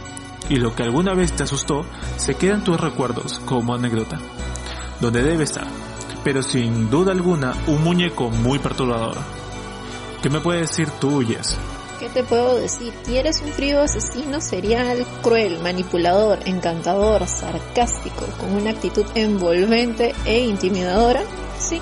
Y 0.50 0.56
lo 0.56 0.74
que 0.74 0.82
alguna 0.82 1.14
vez 1.14 1.32
te 1.32 1.44
asustó, 1.44 1.86
se 2.16 2.34
queda 2.34 2.54
en 2.54 2.64
tus 2.64 2.78
recuerdos 2.78 3.40
como 3.46 3.72
anécdota. 3.72 4.18
Donde 5.00 5.22
debe 5.22 5.44
estar. 5.44 5.66
Pero 6.24 6.42
sin 6.42 6.90
duda 6.90 7.12
alguna, 7.12 7.54
un 7.68 7.82
muñeco 7.82 8.30
muy 8.30 8.58
perturbador. 8.58 9.16
¿Qué 10.20 10.28
me 10.28 10.40
puedes 10.40 10.68
decir 10.68 10.90
tú, 11.00 11.22
Jess? 11.26 11.56
¿Qué 12.00 12.08
te 12.08 12.24
puedo 12.24 12.56
decir? 12.56 12.92
Y 13.08 13.16
eres 13.16 13.40
un 13.42 13.52
frío 13.52 13.80
asesino 13.80 14.40
serial, 14.40 15.06
cruel, 15.22 15.60
manipulador, 15.62 16.40
encantador, 16.46 17.26
sarcástico, 17.26 18.26
con 18.38 18.52
una 18.52 18.70
actitud 18.70 19.04
envolvente 19.14 20.14
e 20.24 20.40
intimidadora. 20.40 21.22
Sí, 21.58 21.80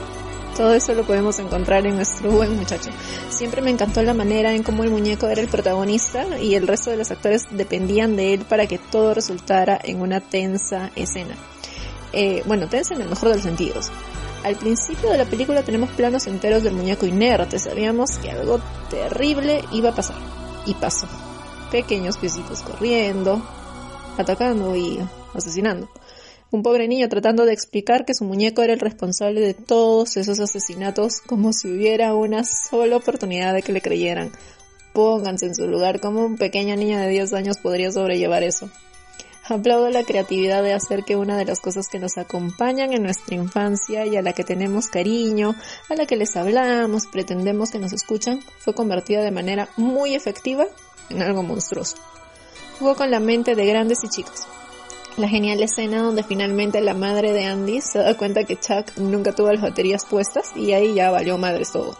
todo 0.58 0.74
eso 0.74 0.92
lo 0.92 1.04
podemos 1.04 1.38
encontrar 1.38 1.86
en 1.86 1.94
nuestro 1.94 2.32
buen 2.32 2.56
muchacho. 2.56 2.90
Siempre 3.30 3.62
me 3.62 3.70
encantó 3.70 4.02
la 4.02 4.12
manera 4.12 4.52
en 4.52 4.64
cómo 4.64 4.82
el 4.82 4.90
muñeco 4.90 5.28
era 5.28 5.40
el 5.40 5.46
protagonista 5.46 6.26
y 6.40 6.56
el 6.56 6.66
resto 6.66 6.90
de 6.90 6.96
los 6.96 7.12
actores 7.12 7.46
dependían 7.52 8.16
de 8.16 8.34
él 8.34 8.40
para 8.40 8.66
que 8.66 8.76
todo 8.76 9.14
resultara 9.14 9.80
en 9.80 10.00
una 10.00 10.20
tensa 10.20 10.90
escena. 10.96 11.36
Eh, 12.12 12.42
bueno, 12.44 12.68
tensa 12.68 12.94
en 12.94 13.02
el 13.02 13.08
mejor 13.08 13.28
de 13.28 13.34
los 13.36 13.44
sentidos. 13.44 13.92
Al 14.42 14.56
principio 14.56 15.10
de 15.10 15.18
la 15.18 15.26
película 15.26 15.62
tenemos 15.62 15.90
planos 15.90 16.26
enteros 16.26 16.64
del 16.64 16.74
muñeco 16.74 17.06
inerte, 17.06 17.60
sabíamos 17.60 18.18
que 18.18 18.32
algo 18.32 18.60
terrible 18.90 19.64
iba 19.70 19.90
a 19.90 19.94
pasar. 19.94 20.16
Y 20.66 20.74
pasó. 20.74 21.06
Pequeños 21.70 22.18
piecitos 22.18 22.62
corriendo, 22.62 23.40
atacando 24.16 24.74
y 24.74 24.98
asesinando. 25.34 25.88
Un 26.50 26.62
pobre 26.62 26.88
niño 26.88 27.10
tratando 27.10 27.44
de 27.44 27.52
explicar 27.52 28.06
que 28.06 28.14
su 28.14 28.24
muñeco 28.24 28.62
era 28.62 28.72
el 28.72 28.80
responsable 28.80 29.42
de 29.42 29.52
todos 29.52 30.16
esos 30.16 30.40
asesinatos 30.40 31.20
como 31.20 31.52
si 31.52 31.70
hubiera 31.70 32.14
una 32.14 32.42
sola 32.42 32.96
oportunidad 32.96 33.52
de 33.52 33.60
que 33.60 33.72
le 33.72 33.82
creyeran. 33.82 34.32
Pónganse 34.94 35.44
en 35.44 35.54
su 35.54 35.68
lugar, 35.68 36.00
como 36.00 36.24
un 36.24 36.38
pequeño 36.38 36.74
niño 36.74 36.98
de 36.98 37.08
10 37.08 37.34
años 37.34 37.58
podría 37.58 37.92
sobrellevar 37.92 38.42
eso? 38.42 38.70
Aplaudo 39.44 39.90
la 39.90 40.04
creatividad 40.04 40.62
de 40.62 40.72
hacer 40.72 41.04
que 41.04 41.16
una 41.16 41.36
de 41.36 41.44
las 41.44 41.60
cosas 41.60 41.88
que 41.88 41.98
nos 41.98 42.16
acompañan 42.16 42.94
en 42.94 43.02
nuestra 43.02 43.34
infancia 43.34 44.06
y 44.06 44.16
a 44.16 44.22
la 44.22 44.32
que 44.32 44.44
tenemos 44.44 44.88
cariño, 44.88 45.54
a 45.90 45.94
la 45.94 46.06
que 46.06 46.16
les 46.16 46.34
hablamos, 46.34 47.06
pretendemos 47.06 47.70
que 47.70 47.78
nos 47.78 47.92
escuchan, 47.92 48.40
fue 48.58 48.74
convertida 48.74 49.22
de 49.22 49.30
manera 49.30 49.68
muy 49.76 50.14
efectiva 50.14 50.66
en 51.10 51.20
algo 51.20 51.42
monstruoso. 51.42 51.96
Jugó 52.78 52.94
con 52.94 53.10
la 53.10 53.20
mente 53.20 53.54
de 53.54 53.66
grandes 53.66 54.02
y 54.02 54.08
chicos. 54.08 54.46
La 55.18 55.28
genial 55.28 55.60
escena 55.60 56.00
donde 56.00 56.22
finalmente 56.22 56.80
la 56.80 56.94
madre 56.94 57.32
de 57.32 57.44
Andy 57.44 57.80
se 57.80 57.98
da 57.98 58.16
cuenta 58.16 58.44
que 58.44 58.54
Chuck 58.54 58.96
nunca 58.98 59.34
tuvo 59.34 59.50
las 59.50 59.60
baterías 59.60 60.04
puestas 60.04 60.52
y 60.54 60.72
ahí 60.74 60.94
ya 60.94 61.10
valió 61.10 61.36
madre 61.36 61.64
todo. 61.72 61.96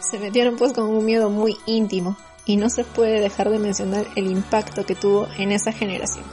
Se 0.00 0.18
metieron 0.18 0.56
pues 0.56 0.72
con 0.72 0.88
un 0.88 1.04
miedo 1.04 1.30
muy 1.30 1.56
íntimo 1.66 2.16
y 2.46 2.56
no 2.56 2.68
se 2.68 2.82
puede 2.82 3.20
dejar 3.20 3.50
de 3.50 3.60
mencionar 3.60 4.08
el 4.16 4.28
impacto 4.28 4.84
que 4.84 4.96
tuvo 4.96 5.28
en 5.38 5.52
esa 5.52 5.70
generación. 5.70 6.24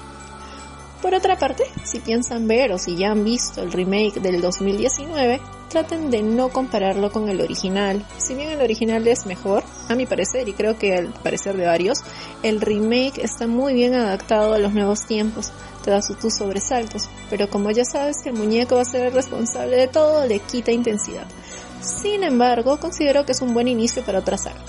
Por 1.00 1.14
otra 1.14 1.38
parte, 1.38 1.66
si 1.84 2.00
piensan 2.00 2.48
ver 2.48 2.72
o 2.72 2.80
si 2.80 2.96
ya 2.96 3.12
han 3.12 3.24
visto 3.24 3.62
el 3.62 3.72
remake 3.72 4.20
del 4.20 4.42
2019, 4.42 5.40
traten 5.70 6.10
de 6.10 6.24
no 6.24 6.50
compararlo 6.50 7.12
con 7.12 7.30
el 7.30 7.42
original. 7.42 8.04
Si 8.18 8.34
bien 8.34 8.50
el 8.50 8.62
original 8.62 9.08
es 9.08 9.28
mejor, 9.28 9.64
a 9.90 9.94
mi 9.94 10.08
parecer, 10.08 10.50
y 10.50 10.54
creo 10.54 10.80
que 10.80 10.96
al 10.96 11.10
parecer 11.10 11.58
de 11.58 11.68
varios, 11.68 12.00
el 12.42 12.62
remake 12.62 13.20
está 13.24 13.46
muy 13.46 13.76
bien 13.76 13.94
adaptado 13.94 14.56
a 14.56 14.58
los 14.58 14.74
nuevos 14.74 15.06
tiempos, 15.06 15.52
te 15.86 15.92
da 15.92 16.02
sus 16.02 16.18
sobresaltos, 16.34 17.04
pero 17.30 17.48
como 17.48 17.70
ya 17.70 17.86
sabes 17.86 18.18
que 18.24 18.30
el 18.30 18.36
muñeco 18.36 18.76
va 18.76 18.82
a 18.82 18.86
ser 18.86 19.06
el 19.06 19.14
responsable 19.14 19.78
de 19.78 19.88
todo, 19.88 20.26
le 20.26 20.40
quita 20.40 20.72
intensidad. 20.72 21.28
Sin 21.80 22.24
embargo, 22.24 22.80
considero 22.80 23.24
que 23.24 23.34
es 23.34 23.42
un 23.42 23.54
buen 23.54 23.68
inicio 23.68 24.04
para 24.04 24.20
otra 24.20 24.36
saga. 24.36 24.60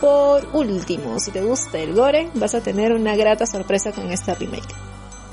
Por 0.00 0.46
último, 0.52 1.18
si 1.18 1.32
te 1.32 1.42
gusta 1.42 1.78
el 1.80 1.92
gore, 1.92 2.30
vas 2.34 2.54
a 2.54 2.60
tener 2.60 2.92
una 2.92 3.16
grata 3.16 3.46
sorpresa 3.46 3.90
con 3.90 4.12
esta 4.12 4.36
remake. 4.36 4.74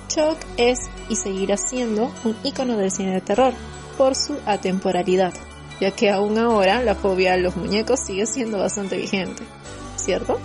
Chuck 0.07 0.37
es 0.57 0.79
y 1.07 1.15
seguirá 1.15 1.55
siendo 1.55 2.11
un 2.23 2.35
icono 2.43 2.75
del 2.75 2.89
cine 2.89 3.13
de 3.13 3.21
terror 3.21 3.53
por 3.99 4.15
su 4.15 4.35
atemporalidad, 4.47 5.33
ya 5.79 5.91
que 5.91 6.09
aún 6.09 6.39
ahora 6.39 6.81
la 6.81 6.95
fobia 6.95 7.33
a 7.33 7.37
los 7.37 7.55
muñecos 7.55 7.99
sigue 7.99 8.25
siendo 8.25 8.57
bastante 8.57 8.97
vigente, 8.97 9.43
¿cierto? 9.97 10.39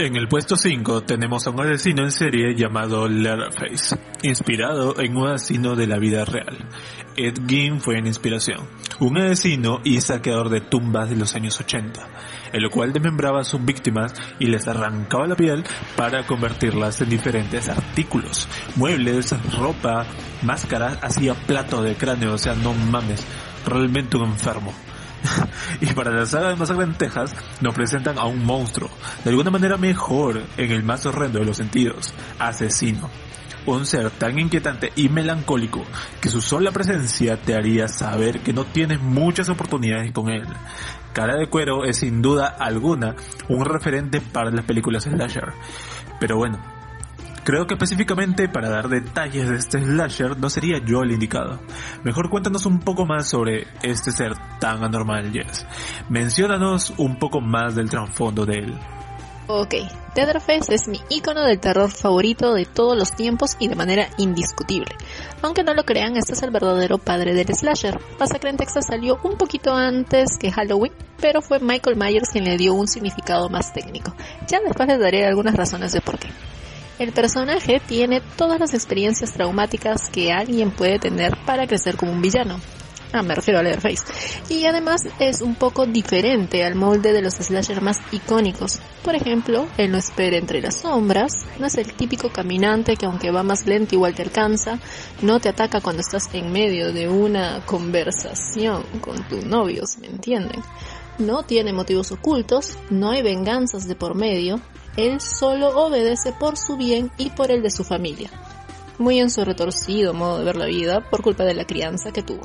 En 0.00 0.16
el 0.16 0.28
puesto 0.28 0.56
5 0.56 1.02
tenemos 1.02 1.46
a 1.46 1.50
un 1.50 1.60
asesino 1.60 2.04
en 2.04 2.10
serie 2.10 2.54
llamado 2.54 3.06
Leatherface, 3.06 3.98
inspirado 4.22 4.98
en 4.98 5.14
un 5.14 5.28
asesino 5.28 5.76
de 5.76 5.86
la 5.86 5.98
vida 5.98 6.24
real. 6.24 6.56
Ed 7.18 7.34
Gein 7.46 7.82
fue 7.82 7.98
en 7.98 8.06
inspiración, 8.06 8.66
un 8.98 9.18
asesino 9.18 9.82
y 9.84 10.00
saqueador 10.00 10.48
de 10.48 10.62
tumbas 10.62 11.10
de 11.10 11.16
los 11.16 11.34
años 11.34 11.60
80, 11.60 12.00
el 12.54 12.70
cual 12.70 12.94
desmembraba 12.94 13.42
a 13.42 13.44
sus 13.44 13.62
víctimas 13.62 14.14
y 14.38 14.46
les 14.46 14.66
arrancaba 14.68 15.26
la 15.26 15.36
piel 15.36 15.64
para 15.96 16.26
convertirlas 16.26 17.02
en 17.02 17.10
diferentes 17.10 17.68
artículos, 17.68 18.48
muebles, 18.76 19.34
ropa, 19.58 20.06
máscaras, 20.40 20.98
hacía 21.02 21.34
plato 21.34 21.82
de 21.82 21.94
cráneo, 21.96 22.32
o 22.32 22.38
sea, 22.38 22.54
no 22.54 22.72
mames, 22.72 23.26
realmente 23.66 24.16
un 24.16 24.30
enfermo. 24.30 24.72
y 25.80 25.86
para 25.86 26.10
la 26.10 26.26
saga 26.26 26.48
de 26.48 26.56
Masacre 26.56 26.84
en 26.84 26.94
Texas 26.94 27.34
nos 27.60 27.74
presentan 27.74 28.18
a 28.18 28.24
un 28.24 28.44
monstruo, 28.44 28.90
de 29.24 29.30
alguna 29.30 29.50
manera 29.50 29.76
mejor 29.76 30.42
en 30.56 30.70
el 30.70 30.82
más 30.82 31.06
horrendo 31.06 31.38
de 31.38 31.46
los 31.46 31.56
sentidos, 31.56 32.14
asesino. 32.38 33.08
Un 33.66 33.84
ser 33.84 34.10
tan 34.10 34.38
inquietante 34.38 34.90
y 34.96 35.10
melancólico 35.10 35.84
que 36.20 36.30
su 36.30 36.40
sola 36.40 36.72
presencia 36.72 37.36
te 37.36 37.54
haría 37.54 37.88
saber 37.88 38.40
que 38.40 38.54
no 38.54 38.64
tienes 38.64 39.00
muchas 39.00 39.50
oportunidades 39.50 40.12
con 40.12 40.30
él. 40.30 40.46
Cara 41.12 41.36
de 41.36 41.48
Cuero 41.48 41.84
es 41.84 41.98
sin 41.98 42.22
duda 42.22 42.46
alguna 42.58 43.14
un 43.48 43.64
referente 43.66 44.22
para 44.22 44.50
las 44.50 44.64
películas 44.64 45.04
slasher. 45.04 45.52
Pero 46.18 46.36
bueno, 46.36 46.58
Creo 47.44 47.66
que 47.66 47.74
específicamente 47.74 48.48
para 48.48 48.68
dar 48.68 48.88
detalles 48.88 49.48
de 49.48 49.56
este 49.56 49.82
slasher 49.82 50.38
no 50.38 50.50
sería 50.50 50.78
yo 50.84 51.02
el 51.02 51.12
indicado. 51.12 51.60
Mejor 52.04 52.28
cuéntanos 52.28 52.66
un 52.66 52.80
poco 52.80 53.06
más 53.06 53.28
sobre 53.28 53.66
este 53.82 54.12
ser 54.12 54.32
tan 54.58 54.84
anormal, 54.84 55.32
Jess. 55.32 55.66
Menciónanos 56.08 56.92
un 56.98 57.18
poco 57.18 57.40
más 57.40 57.74
del 57.74 57.88
trasfondo 57.88 58.44
de 58.44 58.54
él. 58.54 58.78
Ok, 59.52 59.74
Leatherface 60.14 60.72
es 60.72 60.86
mi 60.86 61.00
icono 61.08 61.42
del 61.42 61.58
terror 61.58 61.90
favorito 61.90 62.54
de 62.54 62.66
todos 62.66 62.96
los 62.96 63.16
tiempos 63.16 63.56
y 63.58 63.66
de 63.66 63.74
manera 63.74 64.08
indiscutible. 64.16 64.94
Aunque 65.42 65.64
no 65.64 65.74
lo 65.74 65.82
crean, 65.84 66.16
este 66.16 66.34
es 66.34 66.42
el 66.44 66.52
verdadero 66.52 66.98
padre 66.98 67.34
del 67.34 67.52
slasher. 67.52 67.98
Masacre 68.20 68.50
en 68.50 68.58
Texas 68.58 68.86
salió 68.86 69.18
un 69.24 69.36
poquito 69.36 69.74
antes 69.74 70.38
que 70.38 70.52
Halloween, 70.52 70.92
pero 71.20 71.42
fue 71.42 71.58
Michael 71.58 71.96
Myers 71.96 72.28
quien 72.30 72.44
le 72.44 72.56
dio 72.56 72.74
un 72.74 72.86
significado 72.86 73.48
más 73.48 73.72
técnico. 73.72 74.14
Ya 74.46 74.60
después 74.60 74.86
les 74.86 75.00
daré 75.00 75.26
algunas 75.26 75.56
razones 75.56 75.90
de 75.90 76.00
por 76.00 76.16
qué. 76.16 76.28
El 77.00 77.12
personaje 77.12 77.80
tiene 77.80 78.20
todas 78.36 78.60
las 78.60 78.74
experiencias 78.74 79.32
traumáticas 79.32 80.10
que 80.10 80.32
alguien 80.32 80.70
puede 80.70 80.98
tener 80.98 81.34
para 81.46 81.66
crecer 81.66 81.96
como 81.96 82.12
un 82.12 82.20
villano. 82.20 82.60
Ah, 83.10 83.22
me 83.22 83.34
refiero 83.34 83.58
a 83.58 83.62
Leatherface. 83.62 84.04
Y 84.50 84.66
además 84.66 85.04
es 85.18 85.40
un 85.40 85.54
poco 85.54 85.86
diferente 85.86 86.62
al 86.62 86.74
molde 86.74 87.14
de 87.14 87.22
los 87.22 87.36
slasher 87.36 87.80
más 87.80 88.00
icónicos. 88.12 88.80
Por 89.02 89.14
ejemplo, 89.14 89.66
él 89.78 89.92
no 89.92 89.96
espera 89.96 90.36
entre 90.36 90.60
las 90.60 90.82
sombras, 90.82 91.46
no 91.58 91.68
es 91.68 91.78
el 91.78 91.90
típico 91.94 92.28
caminante 92.28 92.98
que 92.98 93.06
aunque 93.06 93.30
va 93.30 93.42
más 93.42 93.66
lento 93.66 93.94
igual 93.94 94.14
te 94.14 94.20
alcanza, 94.20 94.78
no 95.22 95.40
te 95.40 95.48
ataca 95.48 95.80
cuando 95.80 96.02
estás 96.02 96.28
en 96.34 96.52
medio 96.52 96.92
de 96.92 97.08
una 97.08 97.64
conversación 97.64 98.82
con 99.00 99.26
tu 99.26 99.40
novio, 99.40 99.86
si 99.86 100.00
me 100.00 100.08
entienden. 100.08 100.60
No 101.18 101.44
tiene 101.44 101.72
motivos 101.72 102.12
ocultos, 102.12 102.76
no 102.90 103.10
hay 103.10 103.22
venganzas 103.22 103.88
de 103.88 103.94
por 103.94 104.14
medio, 104.14 104.60
él 105.00 105.20
solo 105.20 105.68
obedece 105.68 106.32
por 106.32 106.56
su 106.56 106.76
bien 106.76 107.10
y 107.16 107.30
por 107.30 107.50
el 107.50 107.62
de 107.62 107.70
su 107.70 107.84
familia. 107.84 108.30
Muy 108.98 109.18
en 109.18 109.30
su 109.30 109.44
retorcido 109.44 110.14
modo 110.14 110.38
de 110.38 110.44
ver 110.44 110.56
la 110.56 110.66
vida 110.66 111.08
por 111.10 111.22
culpa 111.22 111.44
de 111.44 111.54
la 111.54 111.64
crianza 111.64 112.12
que 112.12 112.22
tuvo. 112.22 112.42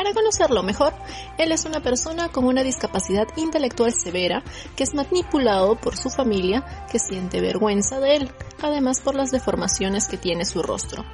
Para 0.00 0.14
conocerlo 0.14 0.62
mejor, 0.62 0.94
él 1.36 1.52
es 1.52 1.66
una 1.66 1.82
persona 1.82 2.30
con 2.30 2.46
una 2.46 2.62
discapacidad 2.62 3.28
intelectual 3.36 3.92
severa 3.92 4.42
que 4.74 4.82
es 4.82 4.94
manipulado 4.94 5.76
por 5.76 5.94
su 5.94 6.08
familia 6.08 6.86
que 6.90 6.98
siente 6.98 7.42
vergüenza 7.42 8.00
de 8.00 8.16
él, 8.16 8.30
además 8.62 9.02
por 9.02 9.14
las 9.14 9.30
deformaciones 9.30 10.08
que 10.08 10.16
tiene 10.16 10.46
su 10.46 10.62
rostro. 10.62 11.04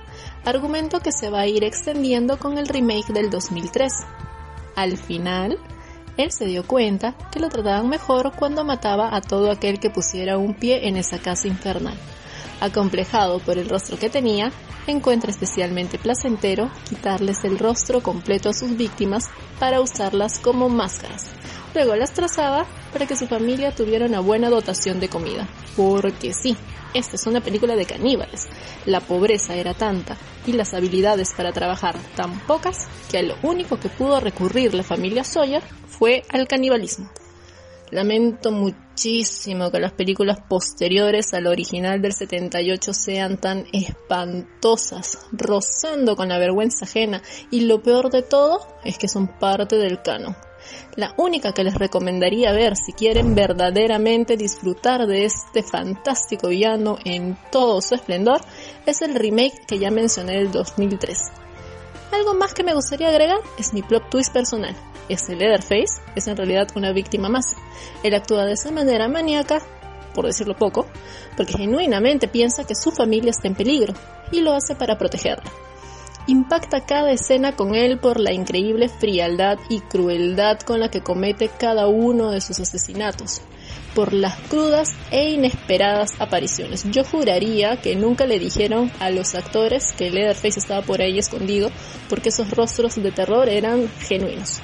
Argumento 0.44 1.00
que 1.00 1.10
se 1.10 1.30
va 1.30 1.40
a 1.40 1.46
ir 1.48 1.64
extendiendo 1.64 2.38
con 2.38 2.58
el 2.58 2.68
remake 2.68 3.12
del 3.12 3.28
2003. 3.28 3.92
Al 4.76 4.96
final, 4.96 5.58
él 6.16 6.32
se 6.32 6.46
dio 6.46 6.66
cuenta 6.66 7.14
que 7.30 7.40
lo 7.40 7.48
trataban 7.48 7.88
mejor 7.88 8.32
cuando 8.36 8.64
mataba 8.64 9.14
a 9.14 9.20
todo 9.20 9.50
aquel 9.50 9.78
que 9.78 9.90
pusiera 9.90 10.38
un 10.38 10.54
pie 10.54 10.88
en 10.88 10.96
esa 10.96 11.18
casa 11.18 11.48
infernal. 11.48 11.96
Acomplejado 12.60 13.38
por 13.40 13.58
el 13.58 13.68
rostro 13.68 13.98
que 13.98 14.08
tenía, 14.08 14.50
encuentra 14.86 15.30
especialmente 15.30 15.98
placentero 15.98 16.70
quitarles 16.88 17.44
el 17.44 17.58
rostro 17.58 18.02
completo 18.02 18.48
a 18.48 18.54
sus 18.54 18.76
víctimas 18.76 19.28
para 19.58 19.80
usarlas 19.80 20.38
como 20.38 20.68
máscaras. 20.68 21.35
Luego 21.76 21.94
las 21.94 22.14
trazaba 22.14 22.64
para 22.90 23.04
que 23.04 23.16
su 23.16 23.26
familia 23.26 23.70
tuviera 23.70 24.06
una 24.06 24.20
buena 24.20 24.48
dotación 24.48 24.98
de 24.98 25.10
comida. 25.10 25.46
Porque 25.76 26.32
sí, 26.32 26.56
esta 26.94 27.16
es 27.16 27.26
una 27.26 27.42
película 27.42 27.76
de 27.76 27.84
caníbales. 27.84 28.48
La 28.86 29.00
pobreza 29.00 29.54
era 29.54 29.74
tanta 29.74 30.16
y 30.46 30.52
las 30.52 30.72
habilidades 30.72 31.34
para 31.36 31.52
trabajar 31.52 31.94
tan 32.16 32.40
pocas 32.46 32.88
que 33.10 33.18
a 33.18 33.22
lo 33.22 33.34
único 33.42 33.78
que 33.78 33.90
pudo 33.90 34.20
recurrir 34.20 34.72
la 34.72 34.84
familia 34.84 35.22
Sawyer 35.22 35.62
fue 35.86 36.22
al 36.30 36.48
canibalismo. 36.48 37.10
Lamento 37.90 38.52
muchísimo 38.52 39.70
que 39.70 39.78
las 39.78 39.92
películas 39.92 40.38
posteriores 40.48 41.34
al 41.34 41.46
original 41.46 42.00
del 42.00 42.14
78 42.14 42.94
sean 42.94 43.36
tan 43.38 43.66
espantosas, 43.74 45.18
rozando 45.30 46.16
con 46.16 46.30
la 46.30 46.38
vergüenza 46.38 46.86
ajena 46.86 47.20
y 47.50 47.60
lo 47.60 47.82
peor 47.82 48.10
de 48.10 48.22
todo 48.22 48.66
es 48.82 48.96
que 48.96 49.08
son 49.08 49.28
parte 49.38 49.76
del 49.76 50.00
canon. 50.00 50.34
La 50.96 51.12
única 51.16 51.52
que 51.52 51.64
les 51.64 51.74
recomendaría 51.74 52.52
ver 52.52 52.76
si 52.76 52.92
quieren 52.92 53.34
verdaderamente 53.34 54.36
disfrutar 54.36 55.06
de 55.06 55.24
este 55.24 55.62
fantástico 55.62 56.48
villano 56.48 56.98
en 57.04 57.36
todo 57.50 57.80
su 57.82 57.94
esplendor 57.94 58.40
es 58.86 59.02
el 59.02 59.14
remake 59.14 59.66
que 59.66 59.78
ya 59.78 59.90
mencioné 59.90 60.38
del 60.38 60.50
2003. 60.50 61.18
Algo 62.12 62.34
más 62.34 62.54
que 62.54 62.64
me 62.64 62.74
gustaría 62.74 63.08
agregar 63.08 63.40
es 63.58 63.74
mi 63.74 63.82
plot 63.82 64.08
twist 64.08 64.32
personal. 64.32 64.74
Este 65.08 65.36
Leatherface 65.36 66.00
es 66.14 66.26
en 66.26 66.36
realidad 66.36 66.68
una 66.74 66.92
víctima 66.92 67.28
más. 67.28 67.54
Él 68.02 68.14
actúa 68.14 68.44
de 68.44 68.54
esa 68.54 68.70
manera 68.70 69.06
maníaca, 69.08 69.60
por 70.14 70.26
decirlo 70.26 70.56
poco, 70.56 70.86
porque 71.36 71.52
genuinamente 71.52 72.26
piensa 72.26 72.64
que 72.64 72.74
su 72.74 72.90
familia 72.90 73.30
está 73.30 73.48
en 73.48 73.54
peligro 73.54 73.94
y 74.32 74.40
lo 74.40 74.54
hace 74.54 74.74
para 74.74 74.96
protegerla. 74.96 75.65
Impacta 76.28 76.80
cada 76.80 77.12
escena 77.12 77.54
con 77.54 77.76
él 77.76 77.98
por 77.98 78.18
la 78.18 78.32
increíble 78.32 78.88
frialdad 78.88 79.60
y 79.68 79.78
crueldad 79.78 80.58
con 80.58 80.80
la 80.80 80.90
que 80.90 81.00
comete 81.00 81.48
cada 81.48 81.86
uno 81.86 82.32
de 82.32 82.40
sus 82.40 82.58
asesinatos, 82.58 83.42
por 83.94 84.12
las 84.12 84.36
crudas 84.48 84.90
e 85.12 85.30
inesperadas 85.30 86.20
apariciones. 86.20 86.82
Yo 86.90 87.04
juraría 87.04 87.76
que 87.76 87.94
nunca 87.94 88.26
le 88.26 88.40
dijeron 88.40 88.90
a 88.98 89.10
los 89.10 89.36
actores 89.36 89.92
que 89.92 90.10
Leatherface 90.10 90.58
estaba 90.58 90.82
por 90.82 91.00
ahí 91.00 91.16
escondido 91.16 91.70
porque 92.08 92.30
esos 92.30 92.50
rostros 92.50 92.96
de 92.96 93.12
terror 93.12 93.48
eran 93.48 93.88
genuinos. 94.00 94.58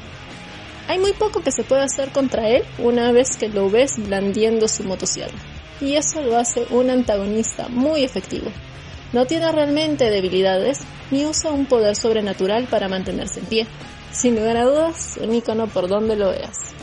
Hay 0.89 0.99
muy 0.99 1.13
poco 1.13 1.43
que 1.43 1.53
se 1.53 1.63
puede 1.63 1.83
hacer 1.83 2.11
contra 2.11 2.49
él 2.49 2.65
una 2.79 3.13
vez 3.13 3.37
que 3.37 3.49
lo 3.49 3.71
ves 3.71 4.05
blandiendo 4.05 4.67
su 4.67 4.83
motosierra, 4.83 5.39
y 5.81 5.95
eso 5.95 6.23
lo 6.23 6.37
hace 6.37 6.67
un 6.71 6.91
antagonista 6.91 7.69
muy 7.69 8.03
efectivo. 8.03 8.51
No 9.13 9.27
tiene 9.27 9.53
realmente 9.53 10.11
debilidades 10.11 10.81
ni 11.11 11.27
usa 11.27 11.53
un 11.53 11.67
poder 11.67 11.97
sobrenatural 11.97 12.67
para 12.67 12.89
mantenerse 12.89 13.41
en 13.41 13.47
pie. 13.47 13.67
Sin 14.11 14.37
lugar 14.37 14.57
a 14.57 14.65
dudas, 14.65 15.19
un 15.23 15.35
icono 15.35 15.67
por 15.67 15.89
donde 15.89 16.17
lo 16.17 16.31
veas. 16.31 16.75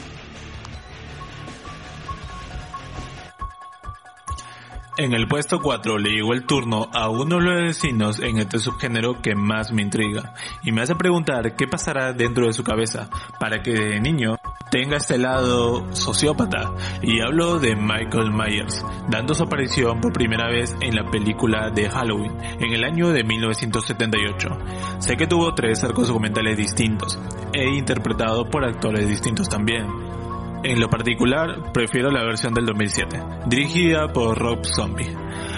En 5.00 5.14
el 5.14 5.30
puesto 5.30 5.62
4 5.62 5.98
le 5.98 6.10
llegó 6.10 6.34
el 6.34 6.46
turno 6.46 6.90
a 6.94 7.08
uno 7.08 7.38
de 7.38 7.42
los 7.42 7.62
vecinos 7.62 8.20
en 8.20 8.38
este 8.38 8.60
subgénero 8.60 9.22
que 9.22 9.34
más 9.34 9.72
me 9.72 9.82
intriga 9.82 10.34
y 10.62 10.74
me 10.74 10.82
hace 10.82 10.94
preguntar 10.94 11.56
qué 11.56 11.68
pasará 11.68 12.12
dentro 12.12 12.48
de 12.48 12.54
su 12.54 12.66
cabeza 12.66 13.10
para 13.40 13.64
que 13.64 13.72
de 13.72 14.02
niño 14.02 14.36
tenga 14.70 14.98
este 14.98 15.18
lado 15.18 15.86
sociópata 15.96 16.72
y 17.02 17.22
hablo 17.22 17.60
de 17.60 17.76
Michael 17.76 18.32
Myers, 18.32 18.86
dando 19.10 19.34
su 19.34 19.44
aparición 19.44 20.00
por 20.00 20.14
primera 20.14 20.48
vez 20.48 20.76
en 20.82 20.96
la 20.96 21.10
película 21.10 21.70
de 21.70 21.90
Halloween 21.90 22.38
en 22.60 22.74
el 22.74 22.84
año 22.84 23.10
de 23.10 23.24
1978. 23.24 24.50
Sé 25.00 25.18
que 25.18 25.28
tuvo 25.28 25.54
tres 25.54 25.84
arcos 25.84 26.08
documentales 26.08 26.58
distintos 26.58 27.20
e 27.54 27.68
interpretado 27.70 28.46
por 28.50 28.64
actores 28.64 29.08
distintos 29.08 29.50
también. 29.50 29.88
En 30.62 30.80
lo 30.82 30.90
particular, 30.90 31.72
prefiero 31.72 32.12
la 32.12 32.24
versión 32.24 32.54
del 32.54 32.66
2007, 32.66 33.22
dirigida 33.48 34.12
por 34.12 34.38
Rob 34.38 34.66
Zombie. 34.66 35.16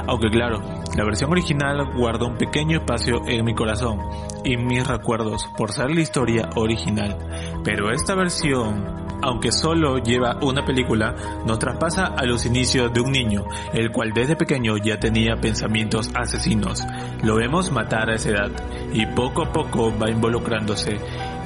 Aunque 0.07 0.29
claro, 0.29 0.61
la 0.95 1.03
versión 1.03 1.31
original 1.31 1.91
guarda 1.95 2.27
un 2.27 2.37
pequeño 2.37 2.77
espacio 2.77 3.21
en 3.27 3.43
mi 3.43 3.55
corazón 3.55 3.97
y 4.43 4.57
mis 4.57 4.85
recuerdos 4.85 5.49
por 5.57 5.71
ser 5.71 5.89
la 5.89 6.01
historia 6.01 6.49
original. 6.55 7.17
Pero 7.63 7.91
esta 7.91 8.15
versión, 8.15 8.85
aunque 9.21 9.51
solo 9.51 9.97
lleva 9.99 10.37
una 10.41 10.65
película, 10.65 11.15
nos 11.45 11.59
traspasa 11.59 12.05
a 12.05 12.25
los 12.25 12.45
inicios 12.45 12.91
de 12.91 13.01
un 13.01 13.11
niño, 13.11 13.45
el 13.73 13.91
cual 13.91 14.13
desde 14.13 14.35
pequeño 14.35 14.77
ya 14.77 14.99
tenía 14.99 15.35
pensamientos 15.35 16.09
asesinos. 16.15 16.83
Lo 17.23 17.35
vemos 17.35 17.71
matar 17.71 18.09
a 18.09 18.15
esa 18.15 18.29
edad 18.29 18.51
y 18.93 19.05
poco 19.05 19.43
a 19.43 19.51
poco 19.51 19.93
va 19.97 20.09
involucrándose 20.09 20.99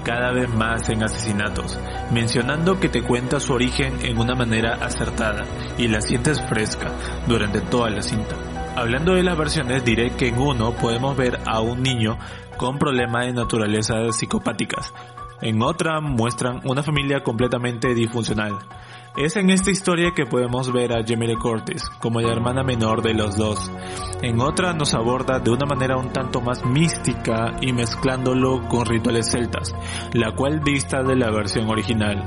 cada 0.06 0.32
vez 0.32 0.47
más 0.49 0.88
en 0.89 1.04
asesinatos, 1.04 1.78
mencionando 2.12 2.80
que 2.80 2.89
te 2.89 3.01
cuenta 3.01 3.39
su 3.39 3.54
origen 3.54 3.97
en 4.04 4.19
una 4.19 4.36
manera 4.36 4.75
acertada 4.75 5.43
y 5.78 5.88
la 5.88 5.99
sientes 5.99 6.39
fresca 6.41 6.91
durante 7.28 7.60
toda 7.60 7.89
la 7.89 8.04
cinta. 8.04 8.36
Hablando 8.78 9.15
de 9.15 9.23
las 9.23 9.38
versiones, 9.38 9.84
diré 9.84 10.12
que 10.12 10.28
en 10.28 10.38
uno 10.38 10.73
podemos 10.73 11.17
ver 11.17 11.39
a 11.45 11.62
un 11.62 11.82
niño 11.82 12.17
con 12.58 12.78
problemas 12.78 13.25
de 13.25 13.34
naturaleza 13.34 13.95
psicopáticas. 14.12 14.93
En 15.41 15.62
otra 15.62 16.00
muestran 16.02 16.62
una 16.63 16.84
familia 16.84 17.24
completamente 17.24 17.93
disfuncional. 17.93 18.58
Es 19.17 19.38
en 19.38 19.50
esta 19.50 19.71
historia 19.71 20.12
que 20.13 20.26
podemos 20.26 20.74
ver 20.74 20.91
a 20.91 21.00
Lee 21.00 21.36
Curtis 21.36 21.89
como 22.00 22.19
la 22.19 22.34
hermana 22.34 22.63
menor 22.63 23.02
de 23.02 23.13
los 23.13 23.38
dos. 23.38 23.71
En 24.21 24.41
otra 24.41 24.74
nos 24.74 24.93
aborda 24.93 25.39
de 25.39 25.52
una 25.52 25.65
manera 25.65 25.98
un 25.98 26.12
tanto 26.12 26.41
más 26.41 26.65
mística 26.65 27.56
y 27.62 27.71
mezclándolo 27.71 28.67
con 28.67 28.86
rituales 28.86 29.32
celtas, 29.32 29.74
la 30.13 30.36
cual 30.36 30.62
dista 30.63 31.02
de 31.02 31.15
la 31.15 31.32
versión 31.32 31.69
original. 31.69 32.21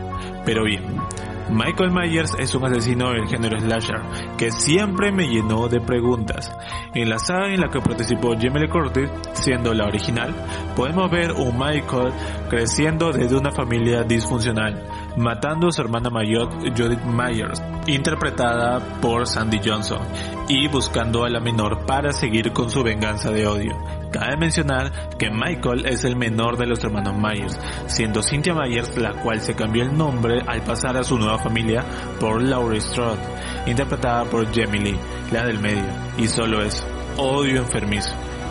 Pero 0.46 0.64
bien, 0.64 0.82
Michael 1.50 1.90
Myers 1.90 2.34
es 2.38 2.54
un 2.54 2.64
asesino 2.64 3.10
del 3.10 3.26
género 3.26 3.58
slasher 3.58 4.00
que 4.36 4.50
siempre 4.50 5.10
me 5.10 5.26
llenó 5.26 5.68
de 5.68 5.80
preguntas. 5.80 6.54
En 6.94 7.08
la 7.08 7.18
saga 7.18 7.52
en 7.52 7.60
la 7.60 7.68
que 7.68 7.80
participó 7.80 8.34
Jamie 8.38 8.62
Lee 8.62 8.68
Curtis, 8.68 9.10
siendo 9.32 9.72
la 9.72 9.86
original, 9.86 10.34
podemos 10.76 11.10
ver 11.10 11.32
un 11.32 11.58
Michael 11.58 12.12
creciendo 12.50 13.12
desde 13.12 13.36
una 13.36 13.50
familia 13.50 14.02
disfuncional, 14.02 14.84
matando 15.16 15.68
a 15.68 15.72
su 15.72 15.80
hermana 15.80 16.10
mayor 16.10 16.50
Judith 16.76 17.04
Myers, 17.04 17.62
interpretada 17.86 18.80
por 19.00 19.26
Sandy 19.26 19.60
Johnson, 19.64 20.00
y 20.48 20.68
buscando 20.68 21.24
a 21.24 21.30
la 21.30 21.40
menor 21.40 21.86
para 21.86 22.12
seguir 22.12 22.52
con 22.52 22.70
su 22.70 22.82
venganza 22.82 23.30
de 23.30 23.46
odio. 23.46 23.76
Cabe 24.10 24.38
mencionar 24.38 24.90
que 25.18 25.30
Michael 25.30 25.84
es 25.86 26.04
el 26.04 26.16
menor 26.16 26.56
de 26.56 26.66
los 26.66 26.82
hermanos 26.82 27.14
Myers, 27.18 27.58
siendo 27.86 28.22
Cynthia 28.22 28.54
Myers 28.54 28.96
la 28.96 29.12
cual 29.12 29.40
se 29.40 29.54
cambió 29.54 29.82
el 29.82 29.96
nombre 29.96 30.40
al 30.46 30.62
pasar 30.62 30.96
a 30.96 31.04
su 31.04 31.18
nueva 31.18 31.38
familia 31.38 31.84
por 32.18 32.42
Laurie 32.42 32.80
Strode, 32.80 33.20
interpretada 33.66 34.24
por 34.24 34.46
Jamie 34.46 34.80
Lee, 34.80 34.98
la 35.30 35.44
del 35.44 35.58
medio, 35.58 35.84
y 36.16 36.26
solo 36.26 36.62
es 36.62 36.86
odio 37.18 37.58
enfermizo. 37.58 38.10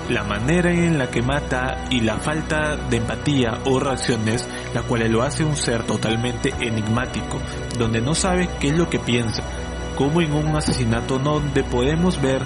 La 0.09 0.23
manera 0.23 0.71
en 0.71 0.97
la 0.99 1.09
que 1.09 1.21
mata 1.21 1.85
y 1.89 2.01
la 2.01 2.17
falta 2.17 2.77
de 2.77 2.97
empatía 2.97 3.57
o 3.65 3.79
reacciones, 3.79 4.47
la 4.73 4.83
cual 4.83 5.11
lo 5.11 5.23
hace 5.23 5.43
un 5.43 5.57
ser 5.57 5.83
totalmente 5.83 6.53
enigmático, 6.61 7.39
donde 7.77 7.99
no 7.99 8.13
sabe 8.13 8.47
qué 8.59 8.69
es 8.69 8.77
lo 8.77 8.89
que 8.89 8.99
piensa, 8.99 9.43
como 9.97 10.21
en 10.21 10.31
un 10.31 10.55
asesinato 10.55 11.17
donde 11.19 11.63
podemos 11.63 12.21
ver 12.21 12.41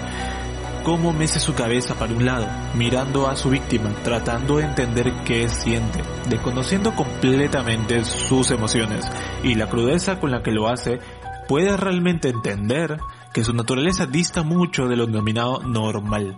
cómo 0.83 1.13
mece 1.13 1.39
su 1.39 1.53
cabeza 1.53 1.95
para 1.95 2.13
un 2.13 2.25
lado, 2.25 2.47
mirando 2.75 3.27
a 3.27 3.35
su 3.35 3.49
víctima, 3.49 3.89
tratando 4.03 4.57
de 4.57 4.65
entender 4.65 5.13
qué 5.25 5.47
siente, 5.49 6.01
desconociendo 6.29 6.95
completamente 6.95 8.03
sus 8.03 8.51
emociones 8.51 9.05
y 9.43 9.55
la 9.55 9.67
crudeza 9.67 10.19
con 10.19 10.31
la 10.31 10.43
que 10.43 10.51
lo 10.51 10.67
hace, 10.67 10.99
puede 11.47 11.75
realmente 11.77 12.29
entender 12.29 12.99
que 13.33 13.43
su 13.43 13.53
naturaleza 13.53 14.05
dista 14.05 14.43
mucho 14.43 14.87
de 14.87 14.95
lo 14.95 15.05
denominado 15.05 15.61
normal. 15.61 16.37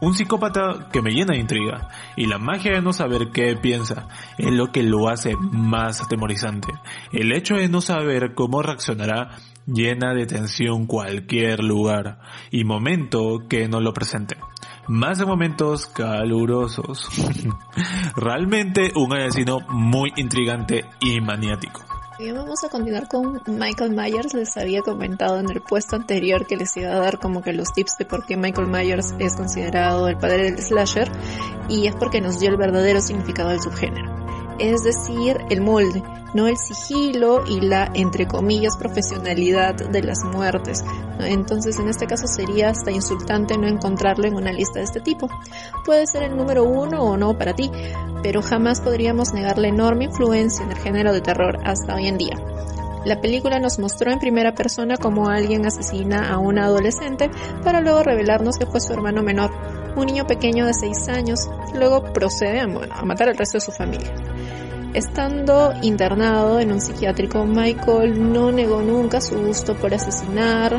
Un 0.00 0.14
psicópata 0.14 0.88
que 0.92 1.00
me 1.00 1.10
llena 1.10 1.32
de 1.32 1.40
intriga 1.40 1.88
y 2.16 2.26
la 2.26 2.38
magia 2.38 2.72
de 2.72 2.82
no 2.82 2.92
saber 2.92 3.30
qué 3.32 3.56
piensa 3.56 4.08
es 4.36 4.52
lo 4.52 4.70
que 4.70 4.82
lo 4.82 5.08
hace 5.08 5.34
más 5.36 6.02
atemorizante. 6.02 6.68
El 7.12 7.32
hecho 7.32 7.54
de 7.54 7.68
no 7.68 7.80
saber 7.80 8.34
cómo 8.34 8.60
reaccionará 8.62 9.30
llena 9.66 10.14
de 10.14 10.26
tensión 10.26 10.86
cualquier 10.86 11.62
lugar 11.62 12.20
y 12.50 12.64
momento 12.64 13.44
que 13.48 13.68
no 13.68 13.80
lo 13.80 13.92
presente. 13.92 14.36
Más 14.88 15.18
de 15.18 15.26
momentos 15.26 15.86
calurosos. 15.86 17.08
Realmente 18.16 18.92
un 18.94 19.12
asesino 19.12 19.60
muy 19.68 20.12
intrigante 20.16 20.84
y 21.00 21.20
maniático. 21.20 21.80
Bien, 22.18 22.34
vamos 22.34 22.64
a 22.64 22.70
continuar 22.70 23.08
con 23.08 23.42
Michael 23.46 23.90
Myers. 23.90 24.32
Les 24.32 24.56
había 24.56 24.80
comentado 24.80 25.38
en 25.38 25.50
el 25.50 25.60
puesto 25.60 25.96
anterior 25.96 26.46
que 26.46 26.56
les 26.56 26.74
iba 26.78 26.92
a 26.92 26.98
dar 26.98 27.18
como 27.18 27.42
que 27.42 27.52
los 27.52 27.72
tips 27.74 27.98
de 27.98 28.06
por 28.06 28.24
qué 28.24 28.38
Michael 28.38 28.68
Myers 28.68 29.14
es 29.18 29.36
considerado 29.36 30.08
el 30.08 30.16
padre 30.16 30.50
del 30.50 30.58
slasher 30.58 31.10
y 31.68 31.88
es 31.88 31.94
porque 31.94 32.22
nos 32.22 32.40
dio 32.40 32.48
el 32.48 32.56
verdadero 32.56 33.02
significado 33.02 33.50
del 33.50 33.60
subgénero. 33.60 34.25
Es 34.58 34.82
decir, 34.84 35.38
el 35.50 35.60
molde, 35.60 36.02
no 36.34 36.46
el 36.46 36.56
sigilo 36.56 37.44
y 37.46 37.60
la, 37.60 37.90
entre 37.94 38.26
comillas, 38.26 38.76
profesionalidad 38.76 39.74
de 39.74 40.02
las 40.02 40.24
muertes. 40.24 40.84
Entonces, 41.20 41.78
en 41.78 41.88
este 41.88 42.06
caso 42.06 42.26
sería 42.26 42.70
hasta 42.70 42.90
insultante 42.90 43.56
no 43.56 43.66
encontrarlo 43.66 44.26
en 44.26 44.36
una 44.36 44.52
lista 44.52 44.78
de 44.78 44.84
este 44.84 45.00
tipo. 45.00 45.28
Puede 45.84 46.06
ser 46.06 46.24
el 46.24 46.36
número 46.36 46.64
uno 46.64 47.02
o 47.02 47.16
no 47.16 47.36
para 47.36 47.54
ti, 47.54 47.70
pero 48.22 48.42
jamás 48.42 48.80
podríamos 48.80 49.32
negar 49.32 49.58
la 49.58 49.68
enorme 49.68 50.04
influencia 50.04 50.64
en 50.64 50.72
el 50.72 50.78
género 50.78 51.12
de 51.12 51.20
terror 51.20 51.58
hasta 51.64 51.94
hoy 51.94 52.06
en 52.06 52.18
día. 52.18 52.36
La 53.06 53.20
película 53.20 53.60
nos 53.60 53.78
mostró 53.78 54.10
en 54.10 54.18
primera 54.18 54.52
persona 54.52 54.96
cómo 54.96 55.28
alguien 55.28 55.64
asesina 55.64 56.28
a 56.28 56.38
una 56.38 56.64
adolescente 56.64 57.30
para 57.62 57.80
luego 57.80 58.02
revelarnos 58.02 58.58
que 58.58 58.66
fue 58.66 58.80
su 58.80 58.92
hermano 58.92 59.22
menor, 59.22 59.52
un 59.96 60.06
niño 60.06 60.26
pequeño 60.26 60.66
de 60.66 60.74
6 60.74 61.08
años, 61.08 61.50
luego 61.74 62.12
procede 62.12 62.60
a, 62.60 62.64
a 62.64 63.04
matar 63.04 63.28
al 63.28 63.36
resto 63.36 63.58
de 63.58 63.62
su 63.62 63.72
familia. 63.72 64.12
Estando 64.94 65.74
internado 65.82 66.60
en 66.60 66.72
un 66.72 66.80
psiquiátrico, 66.80 67.44
Michael 67.44 68.32
no 68.32 68.50
negó 68.52 68.80
nunca 68.80 69.20
su 69.20 69.36
gusto 69.38 69.74
por 69.74 69.92
asesinar, 69.92 70.78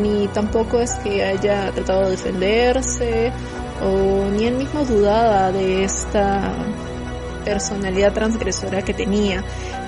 ni 0.00 0.28
tampoco 0.28 0.78
es 0.78 0.92
que 0.96 1.24
haya 1.24 1.72
tratado 1.72 2.04
de 2.04 2.10
defenderse, 2.10 3.32
o 3.82 4.30
ni 4.30 4.44
él 4.44 4.54
mismo 4.54 4.84
dudaba 4.84 5.50
de 5.52 5.84
esta 5.84 6.54
personalidad 7.44 8.12
transgresora 8.12 8.82
que 8.82 8.94
tenía. 8.94 9.42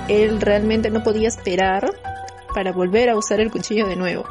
Él 0.08 0.40
realmente 0.40 0.90
no 0.90 1.02
podía 1.02 1.28
esperar 1.28 1.90
para 2.54 2.72
volver 2.72 3.10
a 3.10 3.16
usar 3.16 3.40
el 3.40 3.50
cuchillo 3.50 3.86
de 3.86 3.96
nuevo. 3.96 4.24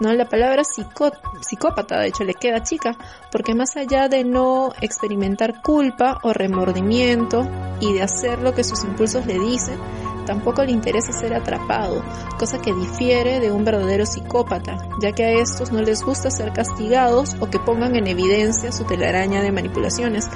No, 0.00 0.14
la 0.14 0.24
palabra 0.24 0.62
psicópata 0.64 2.00
de 2.00 2.08
hecho 2.08 2.24
le 2.24 2.32
queda 2.32 2.62
chica, 2.62 2.96
porque 3.30 3.54
más 3.54 3.76
allá 3.76 4.08
de 4.08 4.24
no 4.24 4.72
experimentar 4.80 5.60
culpa 5.60 6.18
o 6.22 6.32
remordimiento 6.32 7.46
y 7.80 7.92
de 7.92 8.02
hacer 8.02 8.38
lo 8.38 8.54
que 8.54 8.64
sus 8.64 8.82
impulsos 8.82 9.26
le 9.26 9.38
dicen, 9.38 9.78
tampoco 10.24 10.64
le 10.64 10.72
interesa 10.72 11.12
ser 11.12 11.34
atrapado, 11.34 12.02
cosa 12.38 12.62
que 12.62 12.72
difiere 12.72 13.40
de 13.40 13.52
un 13.52 13.62
verdadero 13.62 14.06
psicópata, 14.06 14.78
ya 15.02 15.12
que 15.12 15.24
a 15.24 15.32
estos 15.32 15.70
no 15.70 15.82
les 15.82 16.02
gusta 16.02 16.30
ser 16.30 16.54
castigados 16.54 17.36
o 17.38 17.50
que 17.50 17.58
pongan 17.58 17.94
en 17.94 18.06
evidencia 18.06 18.72
su 18.72 18.84
telaraña 18.84 19.42
de 19.42 19.52
manipulaciones. 19.52 20.26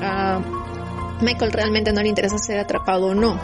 A 0.00 0.40
Michael 1.20 1.50
realmente 1.50 1.92
no 1.92 2.02
le 2.02 2.08
interesa 2.08 2.38
ser 2.38 2.60
atrapado 2.60 3.06
o 3.06 3.14
no. 3.16 3.36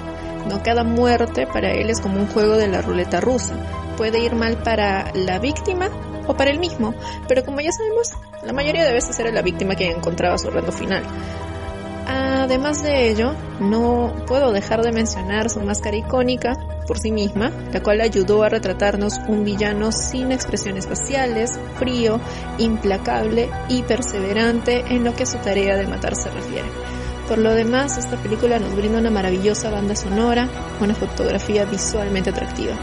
No 0.49 0.63
cada 0.63 0.85
muerte 0.85 1.49
para 1.49 1.73
él 1.73 1.91
es 1.91 2.01
como 2.01 2.21
un 2.21 2.29
juego 2.29 2.57
de 2.57 2.69
la 2.69 2.81
ruleta 2.81 3.21
rusa 3.21 3.55
puede 3.99 4.21
ir 4.21 4.37
mal 4.37 4.57
para 4.63 5.13
la 5.13 5.41
víctima 5.41 5.91
o 6.29 6.35
para 6.35 6.53
él 6.53 6.61
mismo, 6.61 6.95
pero 7.27 7.45
como 7.45 7.61
ya 7.61 7.73
sabemos, 7.73 8.13
la 8.45 8.53
mayoría 8.53 8.85
de 8.85 8.93
veces 8.93 9.19
era 9.19 9.33
la 9.33 9.43
víctima 9.43 9.75
quien 9.75 9.97
encontraba 9.97 10.39
su 10.39 10.49
reto 10.51 10.71
final. 10.71 11.03
Además 12.07 12.83
de 12.83 13.11
ello, 13.11 13.35
no 13.61 14.15
puedo 14.27 14.53
dejar 14.53 14.83
de 14.83 14.93
mencionar 14.93 15.51
su 15.51 15.61
máscara 15.61 15.97
icónica 15.97 16.55
por 16.87 16.99
sí 16.99 17.11
misma, 17.11 17.51
la 17.73 17.83
cual 17.83 18.01
ayudó 18.01 18.45
a 18.45 18.49
retratarnos 18.49 19.19
un 19.27 19.45
villano 19.45 19.91
sin 19.93 20.33
expresiones 20.33 20.87
faciales, 20.87 21.59
frío, 21.79 22.21
implacable 22.57 23.51
y 23.69 23.83
perseverante 23.83 24.85
en 24.89 25.05
lo 25.05 25.15
que 25.15 25.25
a 25.25 25.27
su 25.27 25.39
tarea 25.39 25.77
de 25.77 25.87
matar 25.87 26.15
se 26.15 26.31
refiere. 26.31 26.69
Por 27.29 27.39
lo 27.39 27.53
demás, 27.53 27.99
esta 27.99 28.17
película 28.17 28.59
nos 28.59 28.75
brinda 28.75 29.01
una 29.01 29.11
maravillosa 29.11 29.69
banda 29.71 29.95
sonora, 29.95 30.49
una 30.81 30.95
fotografía 30.95 31.67
visualmente 31.67 32.31
atractiva 32.31 32.75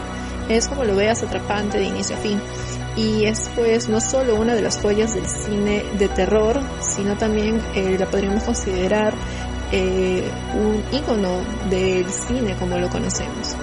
es 0.48 0.68
como 0.68 0.84
lo 0.84 0.96
veas 0.96 1.22
atrapante 1.22 1.78
de 1.78 1.84
inicio 1.84 2.16
a 2.16 2.18
fin. 2.18 2.40
Y 2.96 3.24
es 3.26 3.50
pues 3.54 3.88
no 3.88 4.00
solo 4.00 4.36
una 4.36 4.54
de 4.54 4.62
las 4.62 4.80
joyas 4.80 5.14
del 5.14 5.26
cine 5.26 5.84
de 5.98 6.08
terror, 6.08 6.60
sino 6.80 7.16
también 7.16 7.60
eh, 7.74 7.96
la 7.98 8.06
podríamos 8.06 8.44
considerar 8.44 9.12
eh, 9.72 10.30
un 10.54 10.82
ícono 10.96 11.40
del 11.68 12.06
cine 12.06 12.56
como 12.58 12.78
lo 12.78 12.88
conocemos. 12.88 13.56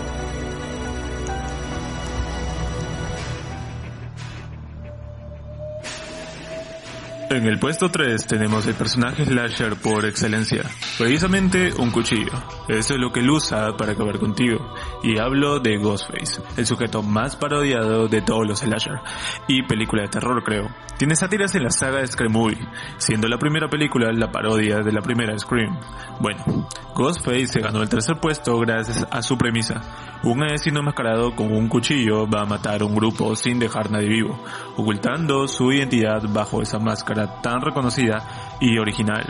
En 7.34 7.48
el 7.48 7.58
puesto 7.58 7.90
3 7.90 8.28
tenemos 8.28 8.68
el 8.68 8.76
personaje 8.76 9.26
slasher 9.26 9.76
por 9.76 10.06
excelencia, 10.06 10.62
precisamente 11.00 11.74
un 11.80 11.90
cuchillo. 11.90 12.32
Eso 12.68 12.94
es 12.94 13.00
lo 13.00 13.12
que 13.12 13.22
él 13.22 13.30
usa 13.32 13.76
para 13.76 13.94
acabar 13.94 14.20
contigo. 14.20 14.76
Y 15.02 15.18
hablo 15.18 15.60
de 15.60 15.78
Ghostface, 15.78 16.44
el 16.58 16.68
sujeto 16.68 17.02
más 17.02 17.36
parodiado 17.36 18.08
de 18.08 18.22
todos 18.22 18.48
los 18.48 18.60
slasher. 18.60 19.00
Y 19.48 19.64
película 19.64 20.04
de 20.04 20.10
terror 20.10 20.44
creo. 20.44 20.70
Tiene 21.00 21.16
sátiras 21.16 21.56
en 21.56 21.64
la 21.64 21.72
saga 21.72 22.06
Scream 22.06 22.34
Movie, 22.34 22.68
siendo 22.98 23.28
la 23.28 23.40
primera 23.40 23.68
película 23.68 24.14
la 24.14 24.32
parodia 24.32 24.82
de 24.82 24.92
la 24.92 25.02
primera 25.02 25.38
Scream. 25.38 25.76
Bueno, 26.20 26.70
Ghostface 26.94 27.48
se 27.48 27.62
ganó 27.62 27.82
el 27.82 27.90
tercer 27.90 28.18
puesto 28.20 28.60
gracias 28.60 29.08
a 29.10 29.24
su 29.24 29.40
premisa. 29.40 29.82
Un 30.24 30.42
asesino 30.42 30.80
enmascarado 30.80 31.36
con 31.36 31.54
un 31.54 31.68
cuchillo 31.68 32.26
va 32.30 32.44
a 32.44 32.46
matar 32.46 32.82
a 32.82 32.86
un 32.86 32.96
grupo 32.96 33.36
sin 33.36 33.60
dejar 33.60 33.92
nadie 33.92 34.08
vivo, 34.08 34.42
ocultando 34.78 35.50
su 35.50 35.70
identidad 35.74 36.22
bajo 36.30 36.62
esa 36.62 36.80
máscara 36.80 37.42
tan 37.42 37.60
reconocida 37.60 38.56
y 38.62 38.78
original. 38.78 39.26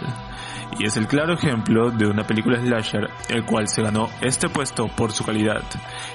Y 0.78 0.86
es 0.86 0.96
el 0.96 1.08
claro 1.08 1.34
ejemplo 1.34 1.90
de 1.90 2.06
una 2.06 2.28
película 2.28 2.62
slasher 2.62 3.10
el 3.30 3.44
cual 3.44 3.68
se 3.68 3.82
ganó 3.82 4.08
este 4.22 4.50
puesto 4.50 4.88
por 4.88 5.12
su 5.12 5.26
calidad. 5.26 5.64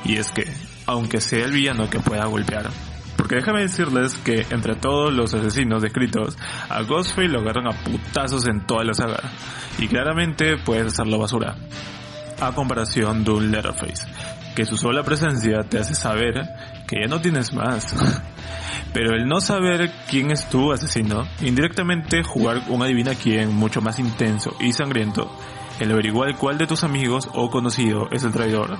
Y 0.05 0.17
es 0.17 0.31
que, 0.31 0.45
aunque 0.87 1.21
sea 1.21 1.45
el 1.45 1.53
villano 1.53 1.91
que 1.91 1.99
pueda 1.99 2.27
golpear, 2.27 2.71
porque 3.17 3.35
déjame 3.35 3.63
decirles 3.63 4.15
que 4.25 4.47
entre 4.51 4.77
todos 4.77 5.13
los 5.13 5.35
asesinos 5.35 5.83
descritos, 5.83 6.39
a 6.69 6.83
Ghostface 6.83 7.27
lo 7.27 7.41
agarran 7.41 7.67
a 7.67 7.73
putazos 7.73 8.47
en 8.47 8.65
toda 8.65 8.85
la 8.85 8.95
saga. 8.95 9.19
Y 9.81 9.89
claramente 9.89 10.57
puedes 10.57 10.87
hacerlo 10.93 11.19
basura. 11.19 11.57
A 12.41 12.53
comparación 12.53 13.25
de 13.25 13.33
un 13.33 13.51
Letterface, 13.51 14.07
que 14.55 14.65
su 14.65 14.77
sola 14.77 15.03
presencia 15.03 15.59
te 15.69 15.79
hace 15.79 15.95
saber 15.95 16.49
que 16.87 17.01
ya 17.03 17.09
no 17.09 17.21
tienes 17.21 17.53
más. 17.53 17.95
Pero 18.93 19.15
el 19.15 19.27
no 19.27 19.41
saber 19.41 19.91
quién 20.09 20.31
es 20.31 20.49
tu 20.49 20.73
asesino, 20.73 21.25
indirectamente 21.41 22.23
jugar 22.23 22.63
un 22.69 22.83
adivina 22.83 23.15
quién 23.15 23.55
mucho 23.55 23.81
más 23.81 23.99
intenso 23.99 24.57
y 24.61 24.73
sangriento, 24.73 25.31
el 25.81 25.93
averiguar 25.93 26.37
cuál 26.37 26.59
de 26.59 26.67
tus 26.67 26.85
amigos 26.85 27.29
o 27.35 27.51
conocido 27.51 28.09
es 28.11 28.25
el 28.25 28.33
traidor, 28.33 28.79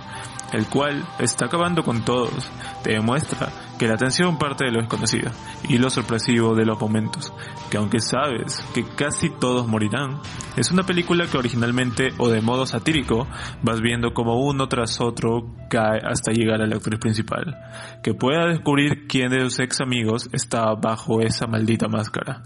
el 0.53 0.67
cual 0.67 1.05
está 1.19 1.47
acabando 1.47 1.83
con 1.83 2.05
todos. 2.05 2.51
Te 2.83 2.93
demuestra 2.93 3.49
que 3.79 3.87
la 3.87 3.95
atención 3.95 4.39
parte 4.39 4.65
de 4.65 4.73
lo 4.73 4.81
desconocido 4.81 5.31
y 5.69 5.79
lo 5.79 5.89
sorpresivo 5.89 6.55
de 6.55 6.65
los 6.65 6.81
momentos, 6.81 7.33
que 7.71 7.77
aunque 7.77 8.01
sabes 8.01 8.65
que 8.75 8.85
casi 8.85 9.31
todos 9.31 9.69
morirán, 9.69 10.21
es 10.57 10.71
una 10.71 10.83
película 10.83 11.27
que 11.27 11.39
originalmente 11.39 12.09
o 12.19 12.29
de 12.29 12.41
modo 12.41 12.67
satírico 12.67 13.29
vas 13.63 13.81
viendo 13.81 14.13
como 14.13 14.41
uno 14.45 14.69
tras 14.69 15.01
otro 15.01 15.55
cae 15.71 16.01
hasta 16.03 16.33
llegar 16.33 16.61
a 16.61 16.67
la 16.67 16.77
actriz 16.77 16.99
principal, 16.99 17.57
que 18.03 18.15
pueda 18.15 18.47
descubrir 18.47 19.07
quién 19.07 19.31
de 19.31 19.43
sus 19.43 19.61
ex 19.61 19.81
amigos 19.81 20.29
está 20.33 20.75
bajo 20.75 21.21
esa 21.21 21.47
maldita 21.47 21.89
máscara 21.89 22.43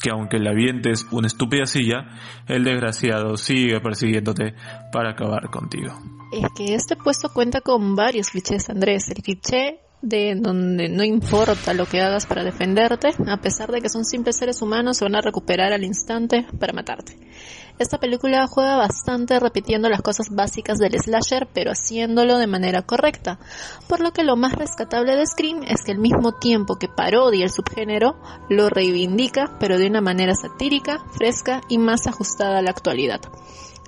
que 0.00 0.10
aunque 0.10 0.38
le 0.38 0.50
avientes 0.50 1.06
una 1.10 1.26
estúpida 1.26 1.64
silla, 1.64 2.06
el 2.46 2.64
desgraciado 2.64 3.36
sigue 3.36 3.80
persiguiéndote 3.80 4.54
para 4.92 5.12
acabar 5.12 5.48
contigo. 5.50 6.15
Es 6.32 6.46
que 6.56 6.74
este 6.74 6.96
puesto 6.96 7.32
cuenta 7.32 7.60
con 7.60 7.94
varios 7.94 8.30
clichés, 8.30 8.68
Andrés. 8.68 9.08
El 9.08 9.22
cliché 9.22 9.80
de 10.02 10.34
donde 10.36 10.88
no 10.88 11.04
importa 11.04 11.72
lo 11.72 11.86
que 11.86 12.02
hagas 12.02 12.26
para 12.26 12.44
defenderte, 12.44 13.10
a 13.28 13.36
pesar 13.38 13.70
de 13.70 13.80
que 13.80 13.88
son 13.88 14.04
simples 14.04 14.36
seres 14.36 14.60
humanos, 14.60 14.98
se 14.98 15.04
van 15.04 15.16
a 15.16 15.20
recuperar 15.20 15.72
al 15.72 15.84
instante 15.84 16.46
para 16.58 16.72
matarte. 16.72 17.16
Esta 17.78 17.98
película 17.98 18.46
juega 18.46 18.76
bastante 18.76 19.38
repitiendo 19.38 19.88
las 19.88 20.02
cosas 20.02 20.30
básicas 20.30 20.78
del 20.78 20.98
slasher, 20.98 21.46
pero 21.52 21.70
haciéndolo 21.70 22.38
de 22.38 22.46
manera 22.46 22.82
correcta, 22.82 23.38
por 23.88 24.00
lo 24.00 24.12
que 24.12 24.24
lo 24.24 24.36
más 24.36 24.54
rescatable 24.54 25.14
de 25.14 25.26
Scream 25.26 25.62
es 25.62 25.82
que 25.82 25.92
al 25.92 25.98
mismo 25.98 26.32
tiempo 26.32 26.76
que 26.76 26.88
parodia 26.88 27.44
el 27.44 27.50
subgénero, 27.50 28.16
lo 28.48 28.68
reivindica, 28.68 29.56
pero 29.60 29.78
de 29.78 29.88
una 29.88 30.00
manera 30.00 30.34
satírica, 30.34 31.04
fresca 31.16 31.60
y 31.68 31.78
más 31.78 32.06
ajustada 32.06 32.58
a 32.58 32.62
la 32.62 32.70
actualidad. 32.70 33.20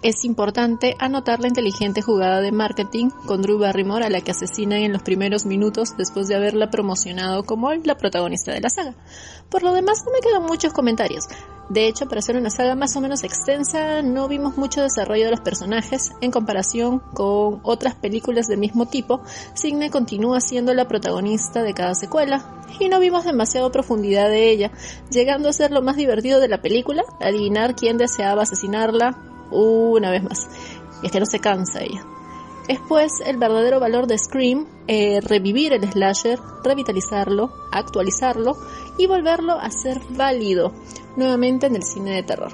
Es 0.01 0.25
importante 0.25 0.95
anotar 1.01 1.41
la 1.41 1.49
inteligente 1.49 2.03
jugada 2.03 2.41
de 2.41 2.53
marketing 2.53 3.11
con 3.27 3.43
Drew 3.43 3.59
Barrymore 3.59 4.05
a 4.05 4.11
la 4.11 4.21
que 4.21 4.31
asesinan 4.31 4.79
en 4.79 4.93
los 4.93 5.03
primeros 5.03 5.45
minutos 5.45 5.97
después 5.97 6.29
de 6.29 6.37
haberla 6.37 6.71
promocionado 6.71 7.43
como 7.43 7.75
la 7.75 7.97
protagonista 7.97 8.53
de 8.53 8.61
la 8.61 8.71
saga. 8.71 8.95
Por 9.51 9.65
lo 9.65 9.73
demás 9.73 10.05
no 10.07 10.13
me 10.13 10.21
quedan 10.21 10.45
muchos 10.45 10.73
comentarios. 10.73 11.25
De 11.69 11.89
hecho, 11.89 12.07
para 12.07 12.23
ser 12.23 12.37
una 12.37 12.49
saga 12.49 12.77
más 12.77 12.95
o 12.95 13.01
menos 13.01 13.25
extensa, 13.25 14.01
no 14.03 14.29
vimos 14.29 14.57
mucho 14.57 14.83
desarrollo 14.83 15.25
de 15.25 15.33
los 15.33 15.41
personajes 15.41 16.13
en 16.21 16.31
comparación 16.31 17.01
con 17.13 17.61
otras 17.65 17.97
películas 17.97 18.47
del 18.47 18.59
mismo 18.59 18.87
tipo. 18.87 19.21
Signe 19.55 19.91
continúa 19.91 20.41
siendo 20.41 20.75
la 20.75 20.87
protagonista 20.87 21.65
de 21.65 21.75
cada 21.75 21.97
secuela 21.97 22.63
y 22.79 22.89
no 22.89 23.01
vimos 23.01 23.25
demasiado 23.25 23.73
profundidad 23.73 24.29
de 24.29 24.49
ella, 24.49 24.71
llegando 25.11 25.49
a 25.49 25.53
ser 25.53 25.73
lo 25.73 25.83
más 25.83 25.97
divertido 25.97 26.39
de 26.39 26.49
la 26.49 26.63
película, 26.63 27.03
adivinar 27.21 27.75
quién 27.75 27.99
deseaba 27.99 28.43
asesinarla 28.43 29.19
una 29.51 30.11
vez 30.11 30.23
más. 30.23 30.49
Y 31.03 31.07
es 31.07 31.13
que 31.13 31.21
no 31.21 31.27
se 31.27 31.41
cansa 31.41 31.83
ella. 31.83 32.05
Es 32.69 32.81
pues 32.87 33.13
el 33.25 33.39
verdadero 33.39 33.81
valor 33.81 34.07
de 34.07 34.19
Scream 34.19 34.67
eh, 34.89 35.23
revivir 35.23 35.73
el 35.73 35.91
slasher, 35.91 36.39
revitalizarlo, 36.63 37.51
actualizarlo 37.73 38.59
y 38.99 39.07
volverlo 39.07 39.55
a 39.55 39.71
ser 39.71 40.01
válido 40.11 40.75
nuevamente 41.17 41.67
en 41.67 41.77
el 41.77 41.83
cine 41.83 42.15
de 42.15 42.23
terror. 42.23 42.53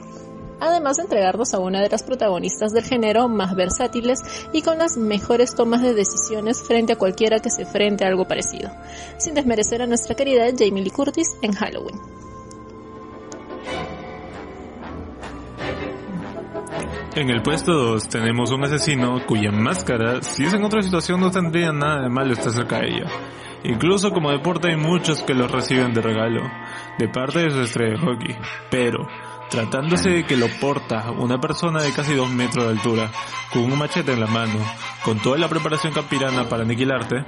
Además 0.60 0.98
de 0.98 1.02
entregarnos 1.02 1.52
a 1.52 1.58
una 1.58 1.82
de 1.82 1.88
las 1.88 2.04
protagonistas 2.04 2.72
del 2.72 2.84
género 2.84 3.28
más 3.28 3.56
versátiles 3.56 4.22
y 4.52 4.62
con 4.62 4.78
las 4.78 4.96
mejores 4.96 5.56
tomas 5.56 5.82
de 5.82 5.94
decisiones 5.94 6.62
frente 6.62 6.92
a 6.92 6.96
cualquiera 6.96 7.40
que 7.40 7.50
se 7.50 7.66
frente 7.66 8.04
a 8.04 8.08
algo 8.08 8.28
parecido, 8.28 8.70
sin 9.18 9.34
desmerecer 9.34 9.82
a 9.82 9.86
nuestra 9.88 10.14
querida 10.14 10.46
Jamie 10.56 10.84
Lee 10.84 10.90
Curtis 10.90 11.36
en 11.42 11.52
Halloween. 11.52 12.13
En 17.16 17.30
el 17.30 17.42
puesto 17.42 17.72
2 17.72 18.08
tenemos 18.08 18.50
un 18.50 18.64
asesino 18.64 19.24
cuya 19.24 19.52
máscara, 19.52 20.20
si 20.20 20.46
es 20.46 20.52
en 20.52 20.64
otra 20.64 20.82
situación, 20.82 21.20
no 21.20 21.30
tendría 21.30 21.72
nada 21.72 22.02
de 22.02 22.08
malo 22.08 22.32
estar 22.32 22.52
cerca 22.52 22.80
de 22.80 22.88
ella. 22.88 23.06
Incluso 23.62 24.10
como 24.10 24.32
deporte 24.32 24.70
hay 24.70 24.76
muchos 24.76 25.22
que 25.22 25.32
lo 25.32 25.46
reciben 25.46 25.94
de 25.94 26.02
regalo, 26.02 26.42
de 26.98 27.08
parte 27.08 27.38
de 27.38 27.50
su 27.50 27.60
estrella 27.60 27.92
de 27.92 27.98
hockey. 27.98 28.36
Pero, 28.68 29.06
tratándose 29.48 30.10
de 30.10 30.24
que 30.24 30.36
lo 30.36 30.48
porta 30.60 31.12
una 31.12 31.38
persona 31.40 31.82
de 31.82 31.92
casi 31.92 32.14
2 32.14 32.30
metros 32.30 32.64
de 32.64 32.72
altura, 32.72 33.12
con 33.52 33.62
un 33.62 33.78
machete 33.78 34.12
en 34.12 34.20
la 34.20 34.26
mano, 34.26 34.58
con 35.04 35.20
toda 35.20 35.38
la 35.38 35.46
preparación 35.46 35.92
campirana 35.92 36.48
para 36.48 36.64
aniquilarte, 36.64 37.24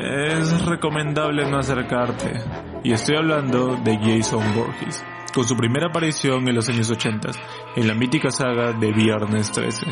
es 0.00 0.64
recomendable 0.64 1.44
no 1.50 1.58
acercarte. 1.58 2.40
Y 2.84 2.92
estoy 2.92 3.16
hablando 3.16 3.74
de 3.82 3.98
Jason 3.98 4.44
Borges 4.54 5.04
con 5.32 5.44
su 5.44 5.56
primera 5.56 5.88
aparición 5.88 6.48
en 6.48 6.54
los 6.54 6.68
años 6.68 6.90
80 6.90 7.30
en 7.76 7.88
la 7.88 7.94
mítica 7.94 8.30
saga 8.30 8.72
de 8.72 8.92
Viernes 8.92 9.52
13, 9.52 9.86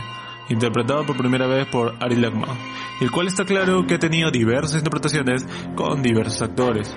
interpretado 0.49 1.05
por 1.05 1.17
primera 1.17 1.47
vez 1.47 1.67
por 1.67 1.95
Ari 2.01 2.17
Lagma, 2.17 2.49
el 3.01 3.11
cual 3.11 3.27
está 3.27 3.45
claro 3.45 3.87
que 3.87 3.95
ha 3.95 3.99
tenido 3.99 4.31
diversas 4.31 4.79
interpretaciones 4.79 5.47
con 5.75 6.03
diversos 6.03 6.43
actores. 6.43 6.97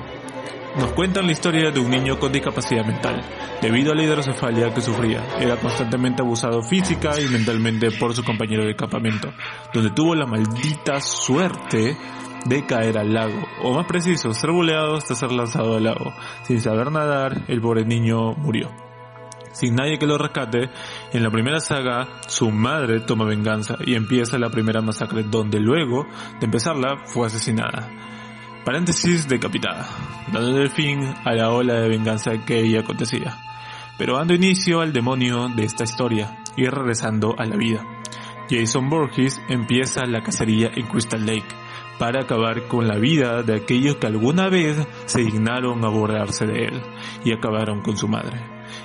Nos 0.77 0.93
cuentan 0.93 1.25
la 1.25 1.31
historia 1.31 1.71
de 1.71 1.79
un 1.79 1.89
niño 1.89 2.19
con 2.19 2.31
discapacidad 2.31 2.85
mental, 2.85 3.21
debido 3.61 3.91
a 3.91 3.95
la 3.95 4.03
hidrocefalia 4.03 4.73
que 4.73 4.81
sufría. 4.81 5.23
Era 5.39 5.57
constantemente 5.57 6.21
abusado 6.21 6.61
física 6.61 7.19
y 7.19 7.27
mentalmente 7.27 7.91
por 7.91 8.13
su 8.13 8.23
compañero 8.23 8.65
de 8.65 8.75
campamento, 8.75 9.33
donde 9.73 9.89
tuvo 9.89 10.13
la 10.13 10.27
maldita 10.27 11.01
suerte 11.01 11.97
de 12.45 12.65
caer 12.65 12.97
al 12.97 13.13
lago, 13.13 13.47
o 13.63 13.73
más 13.73 13.85
preciso, 13.85 14.33
ser 14.33 14.51
boleado 14.51 14.95
hasta 14.95 15.15
ser 15.15 15.31
lanzado 15.31 15.77
al 15.77 15.83
lago. 15.83 16.13
Sin 16.43 16.61
saber 16.61 16.91
nadar, 16.91 17.43
el 17.47 17.61
pobre 17.61 17.85
niño 17.85 18.33
murió. 18.33 18.69
Sin 19.51 19.75
nadie 19.75 19.97
que 19.97 20.05
lo 20.05 20.17
rescate, 20.17 20.69
en 21.11 21.23
la 21.23 21.31
primera 21.31 21.59
saga, 21.59 22.07
su 22.27 22.51
madre 22.51 23.01
toma 23.01 23.25
venganza 23.25 23.75
y 23.85 23.95
empieza 23.95 24.37
la 24.37 24.49
primera 24.49 24.81
masacre 24.81 25.23
donde 25.23 25.59
luego 25.59 26.05
de 26.39 26.45
empezarla 26.45 27.03
fue 27.05 27.27
asesinada. 27.27 27.89
Paréntesis 28.63 29.27
decapitada, 29.27 29.87
dando 30.31 30.61
el 30.61 30.69
fin 30.69 31.13
a 31.25 31.33
la 31.33 31.49
ola 31.49 31.75
de 31.75 31.89
venganza 31.89 32.31
que 32.45 32.59
ella 32.59 32.81
acontecía. 32.81 33.37
Pero 33.97 34.17
dando 34.17 34.33
inicio 34.33 34.81
al 34.81 34.93
demonio 34.93 35.49
de 35.49 35.63
esta 35.63 35.83
historia 35.83 36.37
y 36.55 36.65
regresando 36.65 37.35
a 37.37 37.45
la 37.45 37.57
vida. 37.57 37.85
Jason 38.49 38.89
Borges 38.89 39.41
empieza 39.49 40.05
la 40.05 40.21
cacería 40.21 40.71
en 40.75 40.87
Crystal 40.87 41.25
Lake, 41.25 41.47
para 41.99 42.23
acabar 42.23 42.67
con 42.67 42.87
la 42.87 42.97
vida 42.97 43.43
de 43.43 43.55
aquellos 43.55 43.97
que 43.97 44.07
alguna 44.07 44.49
vez 44.49 44.77
se 45.05 45.21
dignaron 45.21 45.83
a 45.85 45.89
borrarse 45.89 46.47
de 46.47 46.65
él 46.65 46.81
y 47.25 47.33
acabaron 47.33 47.81
con 47.81 47.97
su 47.97 48.07
madre. 48.07 48.41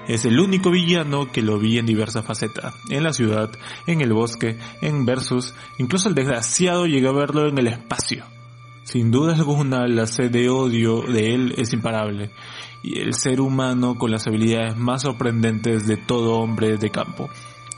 Es 0.08 0.24
el 0.24 0.40
único 0.40 0.70
villano 0.70 1.30
que 1.30 1.40
lo 1.40 1.58
vi 1.58 1.78
en 1.78 1.86
diversas 1.86 2.26
facetas, 2.26 2.74
en 2.90 3.04
la 3.04 3.12
ciudad, 3.12 3.50
en 3.86 4.00
el 4.00 4.12
bosque, 4.12 4.58
en 4.82 5.06
Versus, 5.06 5.54
incluso 5.78 6.08
el 6.08 6.14
desgraciado 6.14 6.86
llegó 6.86 7.10
a 7.10 7.14
verlo 7.14 7.48
en 7.48 7.58
el 7.58 7.68
espacio. 7.68 8.24
Sin 8.82 9.10
duda 9.10 9.34
alguna, 9.34 9.86
la 9.86 10.06
sed 10.06 10.30
de 10.30 10.50
odio 10.50 11.02
de 11.02 11.34
él 11.34 11.54
es 11.56 11.72
imparable, 11.72 12.30
y 12.82 13.00
el 13.00 13.14
ser 13.14 13.40
humano 13.40 13.96
con 13.96 14.10
las 14.10 14.26
habilidades 14.26 14.76
más 14.76 15.02
sorprendentes 15.02 15.86
de 15.86 15.96
todo 15.96 16.36
hombre 16.38 16.76
de 16.76 16.90
campo, 16.90 17.30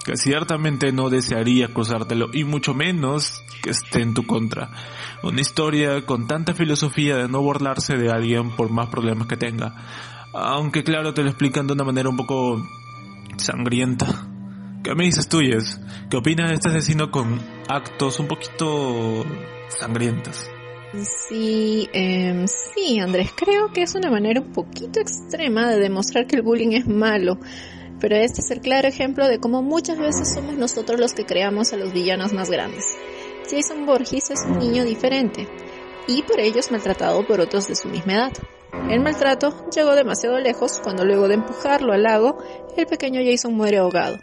que 0.06 0.16
ciertamente 0.16 0.92
no 0.92 1.10
desearía 1.10 1.66
cruzártelo 1.66 2.28
y 2.32 2.44
mucho 2.44 2.74
menos 2.74 3.42
que 3.60 3.70
esté 3.70 4.02
en 4.02 4.14
tu 4.14 4.24
contra. 4.24 4.70
Una 5.24 5.40
historia 5.40 6.06
con 6.06 6.28
tanta 6.28 6.54
filosofía 6.54 7.16
de 7.16 7.28
no 7.28 7.42
burlarse 7.42 7.96
de 7.96 8.08
alguien 8.08 8.54
por 8.54 8.70
más 8.70 8.88
problemas 8.88 9.26
que 9.26 9.36
tenga. 9.36 9.74
Aunque 10.32 10.84
claro, 10.84 11.12
te 11.12 11.22
lo 11.22 11.28
explican 11.30 11.66
de 11.66 11.72
una 11.72 11.82
manera 11.82 12.08
un 12.08 12.16
poco 12.16 12.62
sangrienta. 13.36 14.06
¿Qué 14.84 14.94
me 14.94 15.06
dices 15.06 15.28
tú, 15.28 15.42
Yes? 15.42 15.80
¿Qué 16.08 16.16
opinas 16.16 16.50
de 16.50 16.54
este 16.54 16.68
asesino 16.68 17.10
con 17.10 17.40
actos 17.68 18.20
un 18.20 18.28
poquito 18.28 19.24
sangrientos? 19.68 20.48
Sí, 21.28 21.88
eh, 21.92 22.44
sí, 22.46 23.00
Andrés, 23.00 23.32
creo 23.36 23.72
que 23.72 23.82
es 23.82 23.96
una 23.96 24.08
manera 24.08 24.40
un 24.40 24.52
poquito 24.52 25.00
extrema 25.00 25.68
de 25.68 25.80
demostrar 25.80 26.28
que 26.28 26.36
el 26.36 26.42
bullying 26.42 26.74
es 26.74 26.86
malo. 26.86 27.40
Pero 28.00 28.16
este 28.16 28.40
es 28.40 28.50
el 28.50 28.60
claro 28.60 28.88
ejemplo 28.88 29.26
de 29.26 29.38
cómo 29.38 29.62
muchas 29.62 29.98
veces 29.98 30.32
somos 30.32 30.56
nosotros 30.56 31.00
los 31.00 31.14
que 31.14 31.24
creamos 31.24 31.72
a 31.72 31.76
los 31.76 31.92
villanos 31.92 32.32
más 32.32 32.50
grandes. 32.50 32.84
Jason 33.50 33.86
Borges 33.86 34.30
es 34.30 34.42
un 34.44 34.58
niño 34.58 34.84
diferente 34.84 35.48
y 36.06 36.22
por 36.22 36.40
ello 36.40 36.60
es 36.60 36.70
maltratado 36.70 37.26
por 37.26 37.40
otros 37.40 37.68
de 37.68 37.74
su 37.74 37.88
misma 37.88 38.14
edad. 38.14 38.32
El 38.90 39.00
maltrato 39.00 39.68
llegó 39.74 39.94
demasiado 39.94 40.38
lejos 40.38 40.80
cuando 40.82 41.04
luego 41.04 41.28
de 41.28 41.34
empujarlo 41.34 41.92
al 41.92 42.02
lago, 42.02 42.38
el 42.76 42.86
pequeño 42.86 43.20
Jason 43.24 43.54
muere 43.54 43.78
ahogado. 43.78 44.18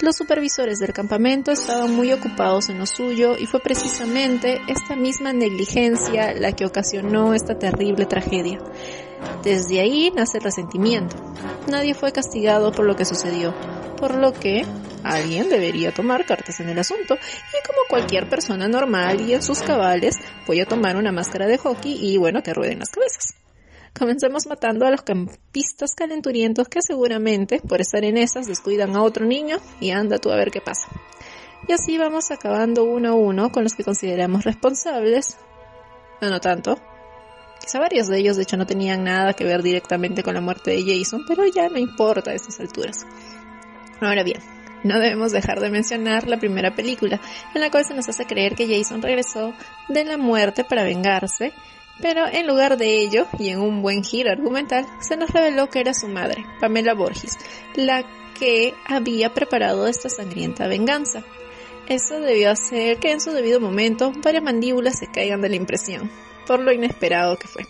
Los 0.00 0.16
supervisores 0.16 0.78
del 0.78 0.92
campamento 0.92 1.52
estaban 1.52 1.94
muy 1.94 2.12
ocupados 2.12 2.68
en 2.68 2.78
lo 2.78 2.86
suyo 2.86 3.36
y 3.38 3.46
fue 3.46 3.60
precisamente 3.60 4.60
esta 4.68 4.96
misma 4.96 5.32
negligencia 5.32 6.34
la 6.34 6.52
que 6.52 6.66
ocasionó 6.66 7.32
esta 7.32 7.58
terrible 7.58 8.04
tragedia. 8.04 8.58
Desde 9.42 9.80
ahí 9.80 10.10
nace 10.14 10.38
el 10.38 10.44
resentimiento. 10.44 11.16
Nadie 11.68 11.94
fue 11.94 12.12
castigado 12.12 12.72
por 12.72 12.84
lo 12.86 12.96
que 12.96 13.04
sucedió, 13.04 13.54
por 13.96 14.14
lo 14.14 14.32
que 14.32 14.64
alguien 15.02 15.48
debería 15.48 15.92
tomar 15.92 16.24
cartas 16.24 16.60
en 16.60 16.68
el 16.68 16.78
asunto 16.78 17.14
y 17.14 17.66
como 17.66 17.78
cualquier 17.88 18.28
persona 18.28 18.68
normal 18.68 19.20
y 19.20 19.34
en 19.34 19.42
sus 19.42 19.60
cabales 19.60 20.16
voy 20.46 20.60
a 20.60 20.66
tomar 20.66 20.96
una 20.96 21.12
máscara 21.12 21.46
de 21.46 21.58
hockey 21.58 21.98
y 22.00 22.16
bueno, 22.16 22.42
te 22.42 22.54
rueden 22.54 22.80
las 22.80 22.90
cabezas. 22.90 23.34
Comencemos 23.96 24.46
matando 24.46 24.86
a 24.86 24.90
los 24.90 25.02
campistas 25.02 25.94
calenturientos 25.94 26.68
que 26.68 26.82
seguramente 26.82 27.60
por 27.60 27.80
estar 27.80 28.02
en 28.02 28.16
esas 28.16 28.46
descuidan 28.46 28.96
a 28.96 29.02
otro 29.02 29.24
niño 29.24 29.58
y 29.80 29.90
anda 29.90 30.18
tú 30.18 30.30
a 30.32 30.36
ver 30.36 30.50
qué 30.50 30.60
pasa. 30.60 30.88
y 31.68 31.72
así 31.72 31.96
vamos 31.96 32.30
acabando 32.30 32.84
uno 32.84 33.10
a 33.10 33.14
uno 33.14 33.52
con 33.52 33.62
los 33.62 33.74
que 33.74 33.84
consideramos 33.84 34.44
responsables, 34.44 35.36
no, 36.20 36.30
no 36.30 36.40
tanto. 36.40 36.76
Quizá 37.64 37.78
varios 37.78 38.08
de 38.08 38.18
ellos 38.18 38.36
de 38.36 38.42
hecho 38.42 38.58
no 38.58 38.66
tenían 38.66 39.04
nada 39.04 39.32
que 39.32 39.44
ver 39.44 39.62
directamente 39.62 40.22
con 40.22 40.34
la 40.34 40.42
muerte 40.42 40.72
de 40.72 40.84
Jason, 40.84 41.24
pero 41.26 41.46
ya 41.46 41.70
no 41.70 41.78
importa 41.78 42.30
a 42.30 42.34
estas 42.34 42.60
alturas. 42.60 43.06
Ahora 44.02 44.22
bien, 44.22 44.38
no 44.82 44.98
debemos 44.98 45.32
dejar 45.32 45.60
de 45.60 45.70
mencionar 45.70 46.28
la 46.28 46.36
primera 46.36 46.74
película, 46.74 47.22
en 47.54 47.62
la 47.62 47.70
cual 47.70 47.86
se 47.86 47.94
nos 47.94 48.06
hace 48.06 48.26
creer 48.26 48.54
que 48.54 48.68
Jason 48.68 49.00
regresó 49.00 49.54
de 49.88 50.04
la 50.04 50.18
muerte 50.18 50.62
para 50.64 50.84
vengarse, 50.84 51.54
pero 52.02 52.26
en 52.26 52.46
lugar 52.46 52.76
de 52.76 53.00
ello, 53.00 53.26
y 53.38 53.48
en 53.48 53.60
un 53.60 53.80
buen 53.80 54.04
giro 54.04 54.30
argumental, 54.30 54.84
se 55.00 55.16
nos 55.16 55.30
reveló 55.30 55.70
que 55.70 55.80
era 55.80 55.94
su 55.94 56.06
madre, 56.06 56.44
Pamela 56.60 56.92
Borges, 56.92 57.38
la 57.76 58.04
que 58.38 58.74
había 58.84 59.32
preparado 59.32 59.86
esta 59.86 60.10
sangrienta 60.10 60.68
venganza. 60.68 61.24
Eso 61.88 62.20
debió 62.20 62.50
hacer 62.50 62.98
que 62.98 63.10
en 63.10 63.22
su 63.22 63.30
debido 63.30 63.58
momento 63.58 64.12
varias 64.22 64.42
mandíbulas 64.42 64.98
se 64.98 65.10
caigan 65.10 65.40
de 65.40 65.48
la 65.48 65.56
impresión, 65.56 66.10
por 66.46 66.60
lo 66.60 66.72
inesperado 66.72 67.36
que 67.36 67.48
fue. 67.48 67.66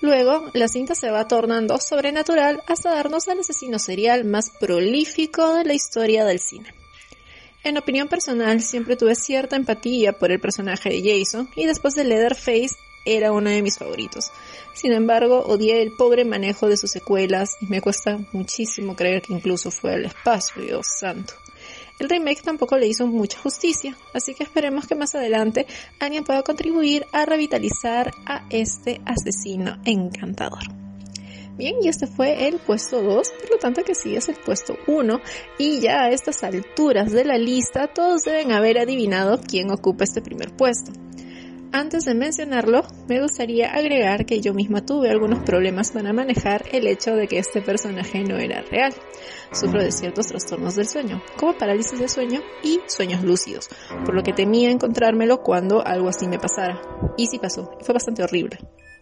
Luego, 0.00 0.50
la 0.52 0.68
cinta 0.68 0.94
se 0.94 1.10
va 1.10 1.26
tornando 1.26 1.78
sobrenatural 1.78 2.62
hasta 2.66 2.90
darnos 2.94 3.28
al 3.28 3.40
asesino 3.40 3.78
serial 3.78 4.24
más 4.24 4.50
prolífico 4.50 5.54
de 5.54 5.64
la 5.64 5.74
historia 5.74 6.24
del 6.24 6.38
cine. 6.38 6.74
En 7.64 7.78
opinión 7.78 8.06
personal, 8.06 8.60
siempre 8.60 8.96
tuve 8.96 9.14
cierta 9.14 9.56
empatía 9.56 10.12
por 10.12 10.30
el 10.30 10.38
personaje 10.38 10.90
de 10.90 11.02
Jason 11.02 11.48
y 11.56 11.66
después 11.66 11.94
de 11.94 12.04
Leatherface 12.04 12.76
era 13.06 13.32
uno 13.32 13.48
de 13.48 13.62
mis 13.62 13.78
favoritos. 13.78 14.30
Sin 14.74 14.92
embargo, 14.92 15.42
odié 15.46 15.80
el 15.80 15.92
pobre 15.92 16.24
manejo 16.24 16.68
de 16.68 16.76
sus 16.76 16.90
secuelas 16.90 17.56
y 17.60 17.66
me 17.66 17.80
cuesta 17.80 18.18
muchísimo 18.32 18.94
creer 18.94 19.22
que 19.22 19.32
incluso 19.32 19.70
fue 19.70 19.94
al 19.94 20.04
espacio, 20.04 20.62
Dios 20.62 20.86
santo. 21.00 21.34
El 21.98 22.08
remake 22.08 22.42
tampoco 22.42 22.76
le 22.76 22.86
hizo 22.86 23.06
mucha 23.06 23.38
justicia, 23.38 23.96
así 24.12 24.34
que 24.34 24.44
esperemos 24.44 24.86
que 24.86 24.94
más 24.94 25.14
adelante 25.14 25.66
alguien 25.98 26.24
pueda 26.24 26.42
contribuir 26.42 27.06
a 27.12 27.24
revitalizar 27.24 28.12
a 28.26 28.46
este 28.50 29.00
asesino 29.04 29.78
encantador. 29.84 30.64
Bien, 31.56 31.76
y 31.82 31.88
este 31.88 32.06
fue 32.06 32.48
el 32.48 32.58
puesto 32.58 33.02
2, 33.02 33.30
por 33.40 33.50
lo 33.50 33.56
tanto 33.56 33.82
que 33.82 33.94
sí 33.94 34.14
es 34.14 34.28
el 34.28 34.36
puesto 34.36 34.76
1, 34.86 35.20
y 35.58 35.80
ya 35.80 36.02
a 36.02 36.10
estas 36.10 36.44
alturas 36.44 37.12
de 37.12 37.24
la 37.24 37.38
lista 37.38 37.86
todos 37.86 38.24
deben 38.24 38.52
haber 38.52 38.78
adivinado 38.78 39.40
quién 39.40 39.70
ocupa 39.70 40.04
este 40.04 40.20
primer 40.20 40.54
puesto. 40.54 40.92
Antes 41.72 42.04
de 42.04 42.14
mencionarlo, 42.14 42.84
me 43.08 43.20
gustaría 43.20 43.72
agregar 43.72 44.26
que 44.26 44.40
yo 44.40 44.54
misma 44.54 44.84
tuve 44.84 45.10
algunos 45.10 45.40
problemas 45.40 45.92
para 45.92 46.12
manejar 46.12 46.64
el 46.72 46.86
hecho 46.86 47.14
de 47.14 47.26
que 47.26 47.38
este 47.38 47.60
personaje 47.60 48.22
no 48.22 48.38
era 48.38 48.62
real. 48.62 48.94
Sufro 49.52 49.82
de 49.82 49.92
ciertos 49.92 50.26
trastornos 50.26 50.74
del 50.74 50.88
sueño, 50.88 51.22
como 51.36 51.56
parálisis 51.56 51.98
de 51.98 52.08
sueño 52.08 52.40
y 52.62 52.80
sueños 52.86 53.22
lúcidos, 53.22 53.68
por 54.04 54.14
lo 54.14 54.22
que 54.22 54.32
temía 54.32 54.70
encontrármelo 54.70 55.42
cuando 55.42 55.86
algo 55.86 56.08
así 56.08 56.26
me 56.26 56.38
pasara. 56.38 56.80
Y 57.16 57.26
sí 57.26 57.38
pasó, 57.38 57.70
fue 57.82 57.94
bastante 57.94 58.22
horrible. 58.22 58.58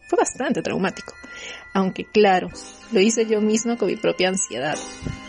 Fue 0.07 0.19
bastante 0.19 0.61
traumático. 0.63 1.15
Aunque 1.73 2.05
claro, 2.05 2.49
lo 2.93 3.01
hice 3.01 3.27
yo 3.27 3.41
misma 3.41 3.77
con 3.77 3.89
mi 3.89 3.97
propia 3.97 4.29
ansiedad, 4.29 4.77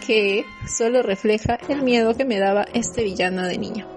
que 0.06 0.46
solo 0.68 1.02
refleja 1.02 1.58
el 1.70 1.82
miedo 1.82 2.14
que 2.16 2.26
me 2.26 2.40
daba 2.40 2.66
este 2.74 3.04
villano 3.04 3.44
de 3.44 3.58
niño. 3.58 3.88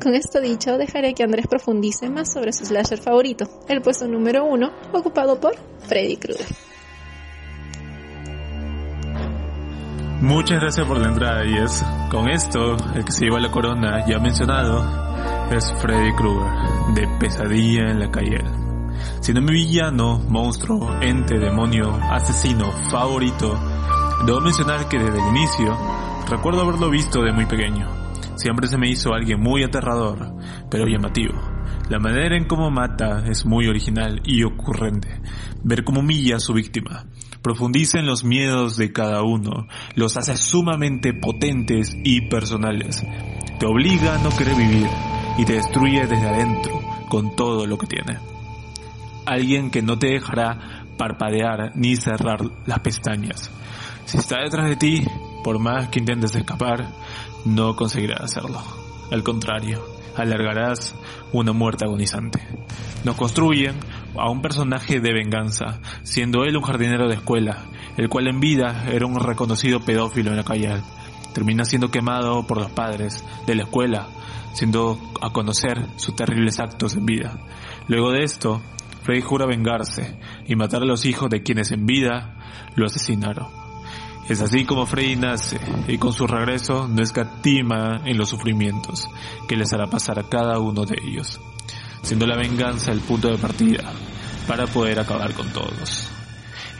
Con 0.00 0.14
esto 0.14 0.40
dicho, 0.40 0.78
dejaré 0.78 1.14
que 1.14 1.24
Andrés 1.24 1.46
profundice 1.46 2.08
más 2.08 2.32
sobre 2.32 2.52
su 2.52 2.64
slasher 2.64 2.98
favorito, 2.98 3.46
el 3.68 3.82
puesto 3.82 4.06
número 4.06 4.44
uno, 4.44 4.72
ocupado 4.92 5.40
por 5.40 5.56
Freddy 5.88 6.16
Krueger. 6.16 6.67
Muchas 10.20 10.60
gracias 10.60 10.84
por 10.84 10.98
la 10.98 11.08
entrada, 11.08 11.46
y 11.46 11.54
es 11.54 11.84
con 12.10 12.28
esto, 12.28 12.76
el 12.96 13.04
que 13.04 13.12
se 13.12 13.26
lleva 13.26 13.38
la 13.38 13.52
corona 13.52 14.04
ya 14.04 14.18
mencionado 14.18 14.84
es 15.52 15.72
Freddy 15.80 16.12
Krueger, 16.16 16.50
de 16.94 17.08
Pesadilla 17.20 17.92
en 17.92 18.00
la 18.00 18.10
calle. 18.10 18.42
Siendo 19.20 19.42
mi 19.42 19.52
villano, 19.52 20.18
monstruo, 20.28 21.00
ente, 21.00 21.38
demonio, 21.38 21.94
asesino 22.10 22.72
favorito, 22.90 23.56
debo 24.26 24.40
mencionar 24.40 24.88
que 24.88 24.98
desde 24.98 25.20
el 25.20 25.28
inicio 25.28 25.78
recuerdo 26.28 26.62
haberlo 26.62 26.90
visto 26.90 27.22
de 27.22 27.32
muy 27.32 27.46
pequeño. 27.46 27.86
Siempre 28.34 28.66
se 28.66 28.76
me 28.76 28.88
hizo 28.88 29.14
alguien 29.14 29.40
muy 29.40 29.62
aterrador, 29.62 30.34
pero 30.68 30.86
llamativo. 30.88 31.34
La 31.88 32.00
manera 32.00 32.36
en 32.36 32.48
cómo 32.48 32.72
mata 32.72 33.24
es 33.26 33.46
muy 33.46 33.68
original 33.68 34.20
y 34.24 34.42
ocurrente. 34.42 35.20
Ver 35.62 35.84
cómo 35.84 36.00
humilla 36.00 36.36
a 36.36 36.40
su 36.40 36.52
víctima, 36.52 37.06
profundiza 37.42 37.98
en 37.98 38.06
los 38.06 38.24
miedos 38.24 38.76
de 38.76 38.92
cada 38.92 39.22
uno, 39.22 39.68
los 39.94 40.16
hace 40.16 40.36
sumamente 40.36 41.14
potentes 41.14 41.96
y 42.04 42.22
personales. 42.22 43.04
Te 43.58 43.66
obliga 43.66 44.14
a 44.14 44.18
no 44.18 44.30
querer 44.36 44.54
vivir 44.54 44.88
y 45.38 45.44
te 45.44 45.54
destruye 45.54 46.06
desde 46.06 46.28
adentro 46.28 46.80
con 47.08 47.34
todo 47.34 47.66
lo 47.66 47.78
que 47.78 47.86
tiene. 47.86 48.18
Alguien 49.26 49.70
que 49.70 49.82
no 49.82 49.98
te 49.98 50.08
dejará 50.08 50.84
parpadear 50.96 51.72
ni 51.74 51.96
cerrar 51.96 52.40
las 52.66 52.80
pestañas. 52.80 53.50
Si 54.04 54.18
está 54.18 54.40
detrás 54.40 54.68
de 54.68 54.76
ti, 54.76 55.04
por 55.44 55.58
más 55.58 55.88
que 55.88 56.00
intentes 56.00 56.34
escapar, 56.34 56.88
no 57.44 57.76
conseguirás 57.76 58.22
hacerlo. 58.22 58.62
Al 59.10 59.22
contrario, 59.22 59.97
alargarás 60.18 60.94
una 61.32 61.52
muerte 61.52 61.84
agonizante. 61.84 62.40
Nos 63.04 63.16
construyen 63.16 63.76
a 64.16 64.30
un 64.30 64.42
personaje 64.42 65.00
de 65.00 65.12
venganza, 65.12 65.80
siendo 66.02 66.44
él 66.44 66.56
un 66.56 66.62
jardinero 66.62 67.08
de 67.08 67.14
escuela, 67.14 67.66
el 67.96 68.08
cual 68.08 68.28
en 68.28 68.40
vida 68.40 68.86
era 68.90 69.06
un 69.06 69.20
reconocido 69.20 69.80
pedófilo 69.80 70.30
en 70.30 70.36
la 70.36 70.44
calle. 70.44 70.82
Termina 71.32 71.64
siendo 71.64 71.90
quemado 71.90 72.46
por 72.46 72.58
los 72.58 72.70
padres 72.70 73.24
de 73.46 73.54
la 73.54 73.62
escuela, 73.62 74.08
siendo 74.54 74.98
a 75.20 75.30
conocer 75.30 75.86
sus 75.96 76.16
terribles 76.16 76.58
actos 76.58 76.96
en 76.96 77.06
vida. 77.06 77.38
Luego 77.86 78.10
de 78.10 78.24
esto, 78.24 78.60
Freddy 79.02 79.20
jura 79.20 79.46
vengarse 79.46 80.18
y 80.46 80.56
matar 80.56 80.82
a 80.82 80.86
los 80.86 81.06
hijos 81.06 81.30
de 81.30 81.42
quienes 81.42 81.70
en 81.70 81.86
vida 81.86 82.36
lo 82.74 82.86
asesinaron. 82.86 83.67
Es 84.28 84.42
así 84.42 84.66
como 84.66 84.84
Freddy 84.84 85.16
nace 85.16 85.58
y 85.86 85.96
con 85.96 86.12
su 86.12 86.26
regreso 86.26 86.86
no 86.86 87.02
escatima 87.02 88.02
en 88.04 88.18
los 88.18 88.28
sufrimientos 88.28 89.08
que 89.48 89.56
les 89.56 89.72
hará 89.72 89.86
pasar 89.86 90.18
a 90.18 90.28
cada 90.28 90.58
uno 90.58 90.84
de 90.84 90.98
ellos, 91.02 91.40
siendo 92.02 92.26
la 92.26 92.36
venganza 92.36 92.92
el 92.92 93.00
punto 93.00 93.28
de 93.28 93.38
partida 93.38 93.90
para 94.46 94.66
poder 94.66 95.00
acabar 95.00 95.32
con 95.32 95.48
todos. 95.48 96.08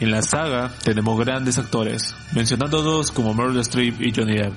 En 0.00 0.10
la 0.10 0.20
saga 0.20 0.72
tenemos 0.84 1.18
grandes 1.18 1.58
actores, 1.58 2.14
mencionando 2.32 2.82
dos 2.82 3.10
como 3.10 3.32
Meryl 3.32 3.58
Streep 3.60 4.00
y 4.02 4.12
Johnny 4.14 4.36
Depp, 4.36 4.54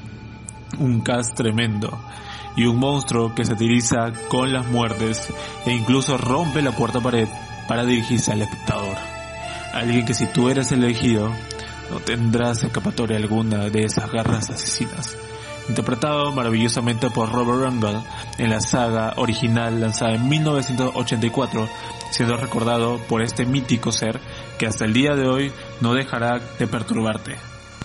un 0.78 1.00
cast 1.02 1.34
tremendo 1.36 1.98
y 2.58 2.66
un 2.66 2.78
monstruo 2.78 3.34
que 3.34 3.46
satiriza 3.46 4.12
con 4.28 4.52
las 4.52 4.68
muertes 4.68 5.34
e 5.66 5.72
incluso 5.72 6.18
rompe 6.18 6.62
la 6.62 6.74
cuarta 6.74 7.00
pared 7.00 7.28
para 7.68 7.86
dirigirse 7.86 8.34
al 8.34 8.42
espectador. 8.42 8.98
Alguien 9.74 10.06
que 10.06 10.14
si 10.14 10.28
tú 10.28 10.50
eres 10.50 10.72
elegido 10.74 11.32
no 11.92 12.00
tendrás 12.00 12.64
escapatoria 12.64 13.18
alguna 13.18 13.70
de 13.70 13.84
esas 13.84 14.10
garras 14.12 14.50
asesinas. 14.50 15.18
Interpretado 15.68 16.32
maravillosamente 16.32 17.10
por 17.10 17.32
Robert 17.32 17.64
Rundle 17.64 18.02
en 18.38 18.50
la 18.50 18.62
saga 18.62 19.14
original 19.18 19.80
lanzada 19.80 20.16
en 20.16 20.28
1984, 20.28 21.70
siendo 22.12 22.38
recordado 22.38 22.98
por 23.08 23.22
este 23.22 23.46
mítico 23.46 23.92
ser 23.92 24.20
que 24.58 24.68
hasta 24.68 24.86
el 24.86 24.94
día 24.94 25.16
de 25.16 25.28
hoy 25.28 25.52
no 25.82 25.94
dejará 25.94 26.40
de 26.58 26.68
perturbarte 26.68 27.36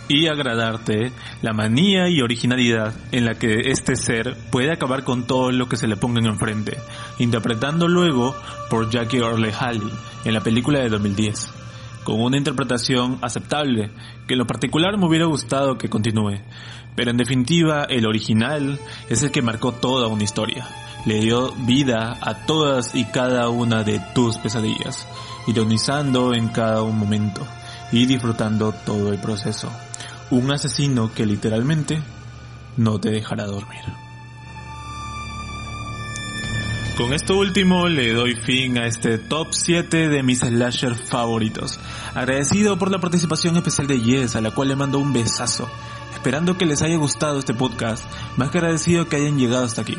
y 0.09 0.29
agradarte 0.29 1.11
la 1.43 1.53
manía 1.53 2.09
y 2.09 2.23
originalidad 2.23 2.95
en 3.11 3.25
la 3.25 3.35
que 3.35 3.71
este 3.71 3.97
ser 3.97 4.37
puede 4.51 4.73
acabar 4.73 5.03
con 5.03 5.27
todo 5.27 5.51
lo 5.51 5.69
que 5.69 5.77
se 5.77 5.89
le 5.89 5.97
ponga 5.97 6.21
enfrente, 6.21 6.79
interpretando 7.19 7.89
luego 7.89 8.37
por 8.71 8.89
Jackie 8.89 9.19
Earle 9.19 9.53
Haley 9.53 9.91
en 10.25 10.33
la 10.33 10.41
película 10.41 10.79
de 10.79 10.91
2010 10.91 11.66
con 12.07 12.21
una 12.21 12.39
interpretación 12.39 13.19
aceptable, 13.21 13.91
que 14.29 14.35
en 14.35 14.39
lo 14.39 14.47
particular 14.47 14.97
me 14.97 15.07
hubiera 15.09 15.27
gustado 15.27 15.77
que 15.77 15.89
continúe. 15.89 16.39
Pero 16.95 17.11
en 17.11 17.17
definitiva, 17.17 17.83
el 17.83 18.07
original 18.07 18.79
es 19.11 19.25
el 19.25 19.33
que 19.33 19.43
marcó 19.43 19.73
toda 19.73 20.07
una 20.07 20.23
historia. 20.23 20.69
Le 21.05 21.19
dio 21.19 21.51
vida 21.67 22.17
a 22.21 22.47
todas 22.47 22.95
y 22.95 23.07
cada 23.07 23.49
una 23.49 23.83
de 23.83 24.01
tus 24.15 24.39
pesadillas, 24.39 25.05
ironizando 25.49 26.33
en 26.33 26.47
cada 26.47 26.83
un 26.83 26.97
momento 26.97 27.45
y 27.91 28.07
disfrutando 28.07 28.73
todo 28.73 29.13
el 29.13 29.19
proceso. 29.19 29.69
Un 30.31 30.53
asesino 30.53 31.13
que 31.13 31.27
literalmente 31.27 32.01
no 32.77 33.01
te 33.01 33.11
dejará 33.11 33.47
dormir. 33.47 33.83
Con 36.97 37.13
esto 37.13 37.37
último 37.37 37.89
le 37.89 38.15
doy 38.15 38.37
fin 38.37 38.79
a 38.79 38.87
este 38.87 39.19
top 39.19 39.49
7 39.51 40.09
de 40.09 40.23
mis 40.23 40.39
slasher 40.39 40.95
favoritos. 40.95 41.79
Agradecido 42.15 42.79
por 42.79 42.91
la 42.91 42.99
participación 42.99 43.55
especial 43.59 43.87
de 43.87 44.01
Yes, 44.01 44.35
a 44.35 44.41
la 44.41 44.51
cual 44.51 44.69
le 44.69 44.77
mando 44.77 44.99
un 44.99 45.13
besazo. 45.13 45.69
Esperando 46.15 46.57
que 46.57 46.65
les 46.65 46.81
haya 46.81 46.97
gustado 46.97 47.39
este 47.39 47.53
podcast, 47.53 48.03
más 48.39 48.51
que 48.51 48.57
agradecido 48.57 49.11
que 49.11 49.17
hayan 49.17 49.39
llegado 49.39 49.67
hasta 49.67 49.83
aquí. 49.83 49.95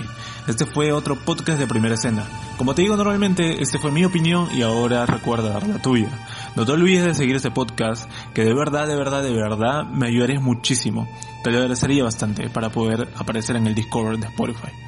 Este 0.48 0.66
fue 0.66 0.92
otro 0.92 1.16
podcast 1.16 1.60
de 1.60 1.68
primera 1.68 1.94
escena. 1.94 2.26
Como 2.58 2.74
te 2.74 2.82
digo 2.82 2.98
normalmente, 2.98 3.62
este 3.62 3.78
fue 3.78 3.92
mi 3.92 4.04
opinión 4.04 4.50
y 4.56 4.64
ahora 4.64 5.06
recuerda 5.06 5.50
dar 5.50 5.68
la 5.68 5.80
tuya. 5.80 6.10
No 6.56 6.66
te 6.66 6.72
olvides 6.72 7.06
de 7.06 7.14
seguir 7.14 7.36
este 7.36 7.52
podcast, 7.52 8.10
que 8.34 8.44
de 8.44 8.56
verdad, 8.56 8.88
de 8.88 8.96
verdad, 8.96 9.22
de 9.22 9.34
verdad 9.34 9.86
me 9.86 10.08
ayudarías 10.08 10.42
muchísimo. 10.42 11.08
Te 11.44 11.52
lo 11.52 11.58
agradecería 11.58 12.04
bastante 12.04 12.50
para 12.50 12.72
poder 12.72 13.08
aparecer 13.16 13.56
en 13.56 13.68
el 13.68 13.76
Discord 13.76 14.18
de 14.18 14.26
Spotify. 14.26 14.87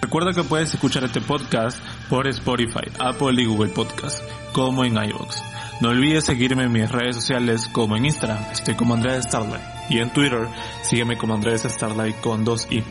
Recuerda 0.00 0.32
que 0.32 0.44
puedes 0.44 0.72
escuchar 0.72 1.04
este 1.04 1.20
podcast 1.20 1.78
por 2.08 2.26
Spotify, 2.28 2.90
Apple 2.98 3.42
y 3.42 3.46
Google 3.46 3.70
Podcast, 3.70 4.22
como 4.52 4.84
en 4.84 4.92
iVoox. 4.92 5.36
No 5.80 5.88
olvides 5.90 6.24
seguirme 6.24 6.64
en 6.64 6.72
mis 6.72 6.90
redes 6.90 7.16
sociales 7.16 7.68
como 7.72 7.96
en 7.96 8.06
Instagram, 8.06 8.38
estoy 8.52 8.74
como 8.74 8.94
Andrés 8.94 9.24
Starlight. 9.24 9.62
Y 9.88 9.98
en 9.98 10.12
Twitter, 10.12 10.48
sígueme 10.82 11.16
como 11.16 11.34
Andrés 11.34 11.62
Starlight 11.62 12.20
con 12.20 12.44
dos 12.44 12.66
i. 12.70 12.82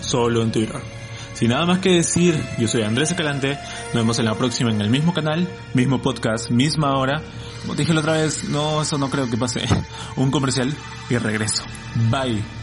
Solo 0.00 0.42
en 0.42 0.52
Twitter. 0.52 0.80
Sin 1.34 1.50
nada 1.50 1.64
más 1.64 1.78
que 1.78 1.90
decir, 1.94 2.38
yo 2.58 2.68
soy 2.68 2.82
Andrés 2.82 3.10
Escalante, 3.10 3.58
nos 3.86 3.94
vemos 3.94 4.18
en 4.18 4.26
la 4.26 4.34
próxima 4.34 4.70
en 4.70 4.80
el 4.80 4.90
mismo 4.90 5.14
canal, 5.14 5.48
mismo 5.72 6.02
podcast, 6.02 6.50
misma 6.50 6.98
hora. 6.98 7.22
Como 7.62 7.74
dije 7.74 7.94
la 7.94 8.00
otra 8.00 8.12
vez, 8.14 8.48
no, 8.50 8.82
eso 8.82 8.98
no 8.98 9.08
creo 9.08 9.30
que 9.30 9.38
pase. 9.38 9.62
Un 10.16 10.30
comercial 10.30 10.74
y 11.08 11.16
regreso. 11.16 11.64
Bye. 12.10 12.59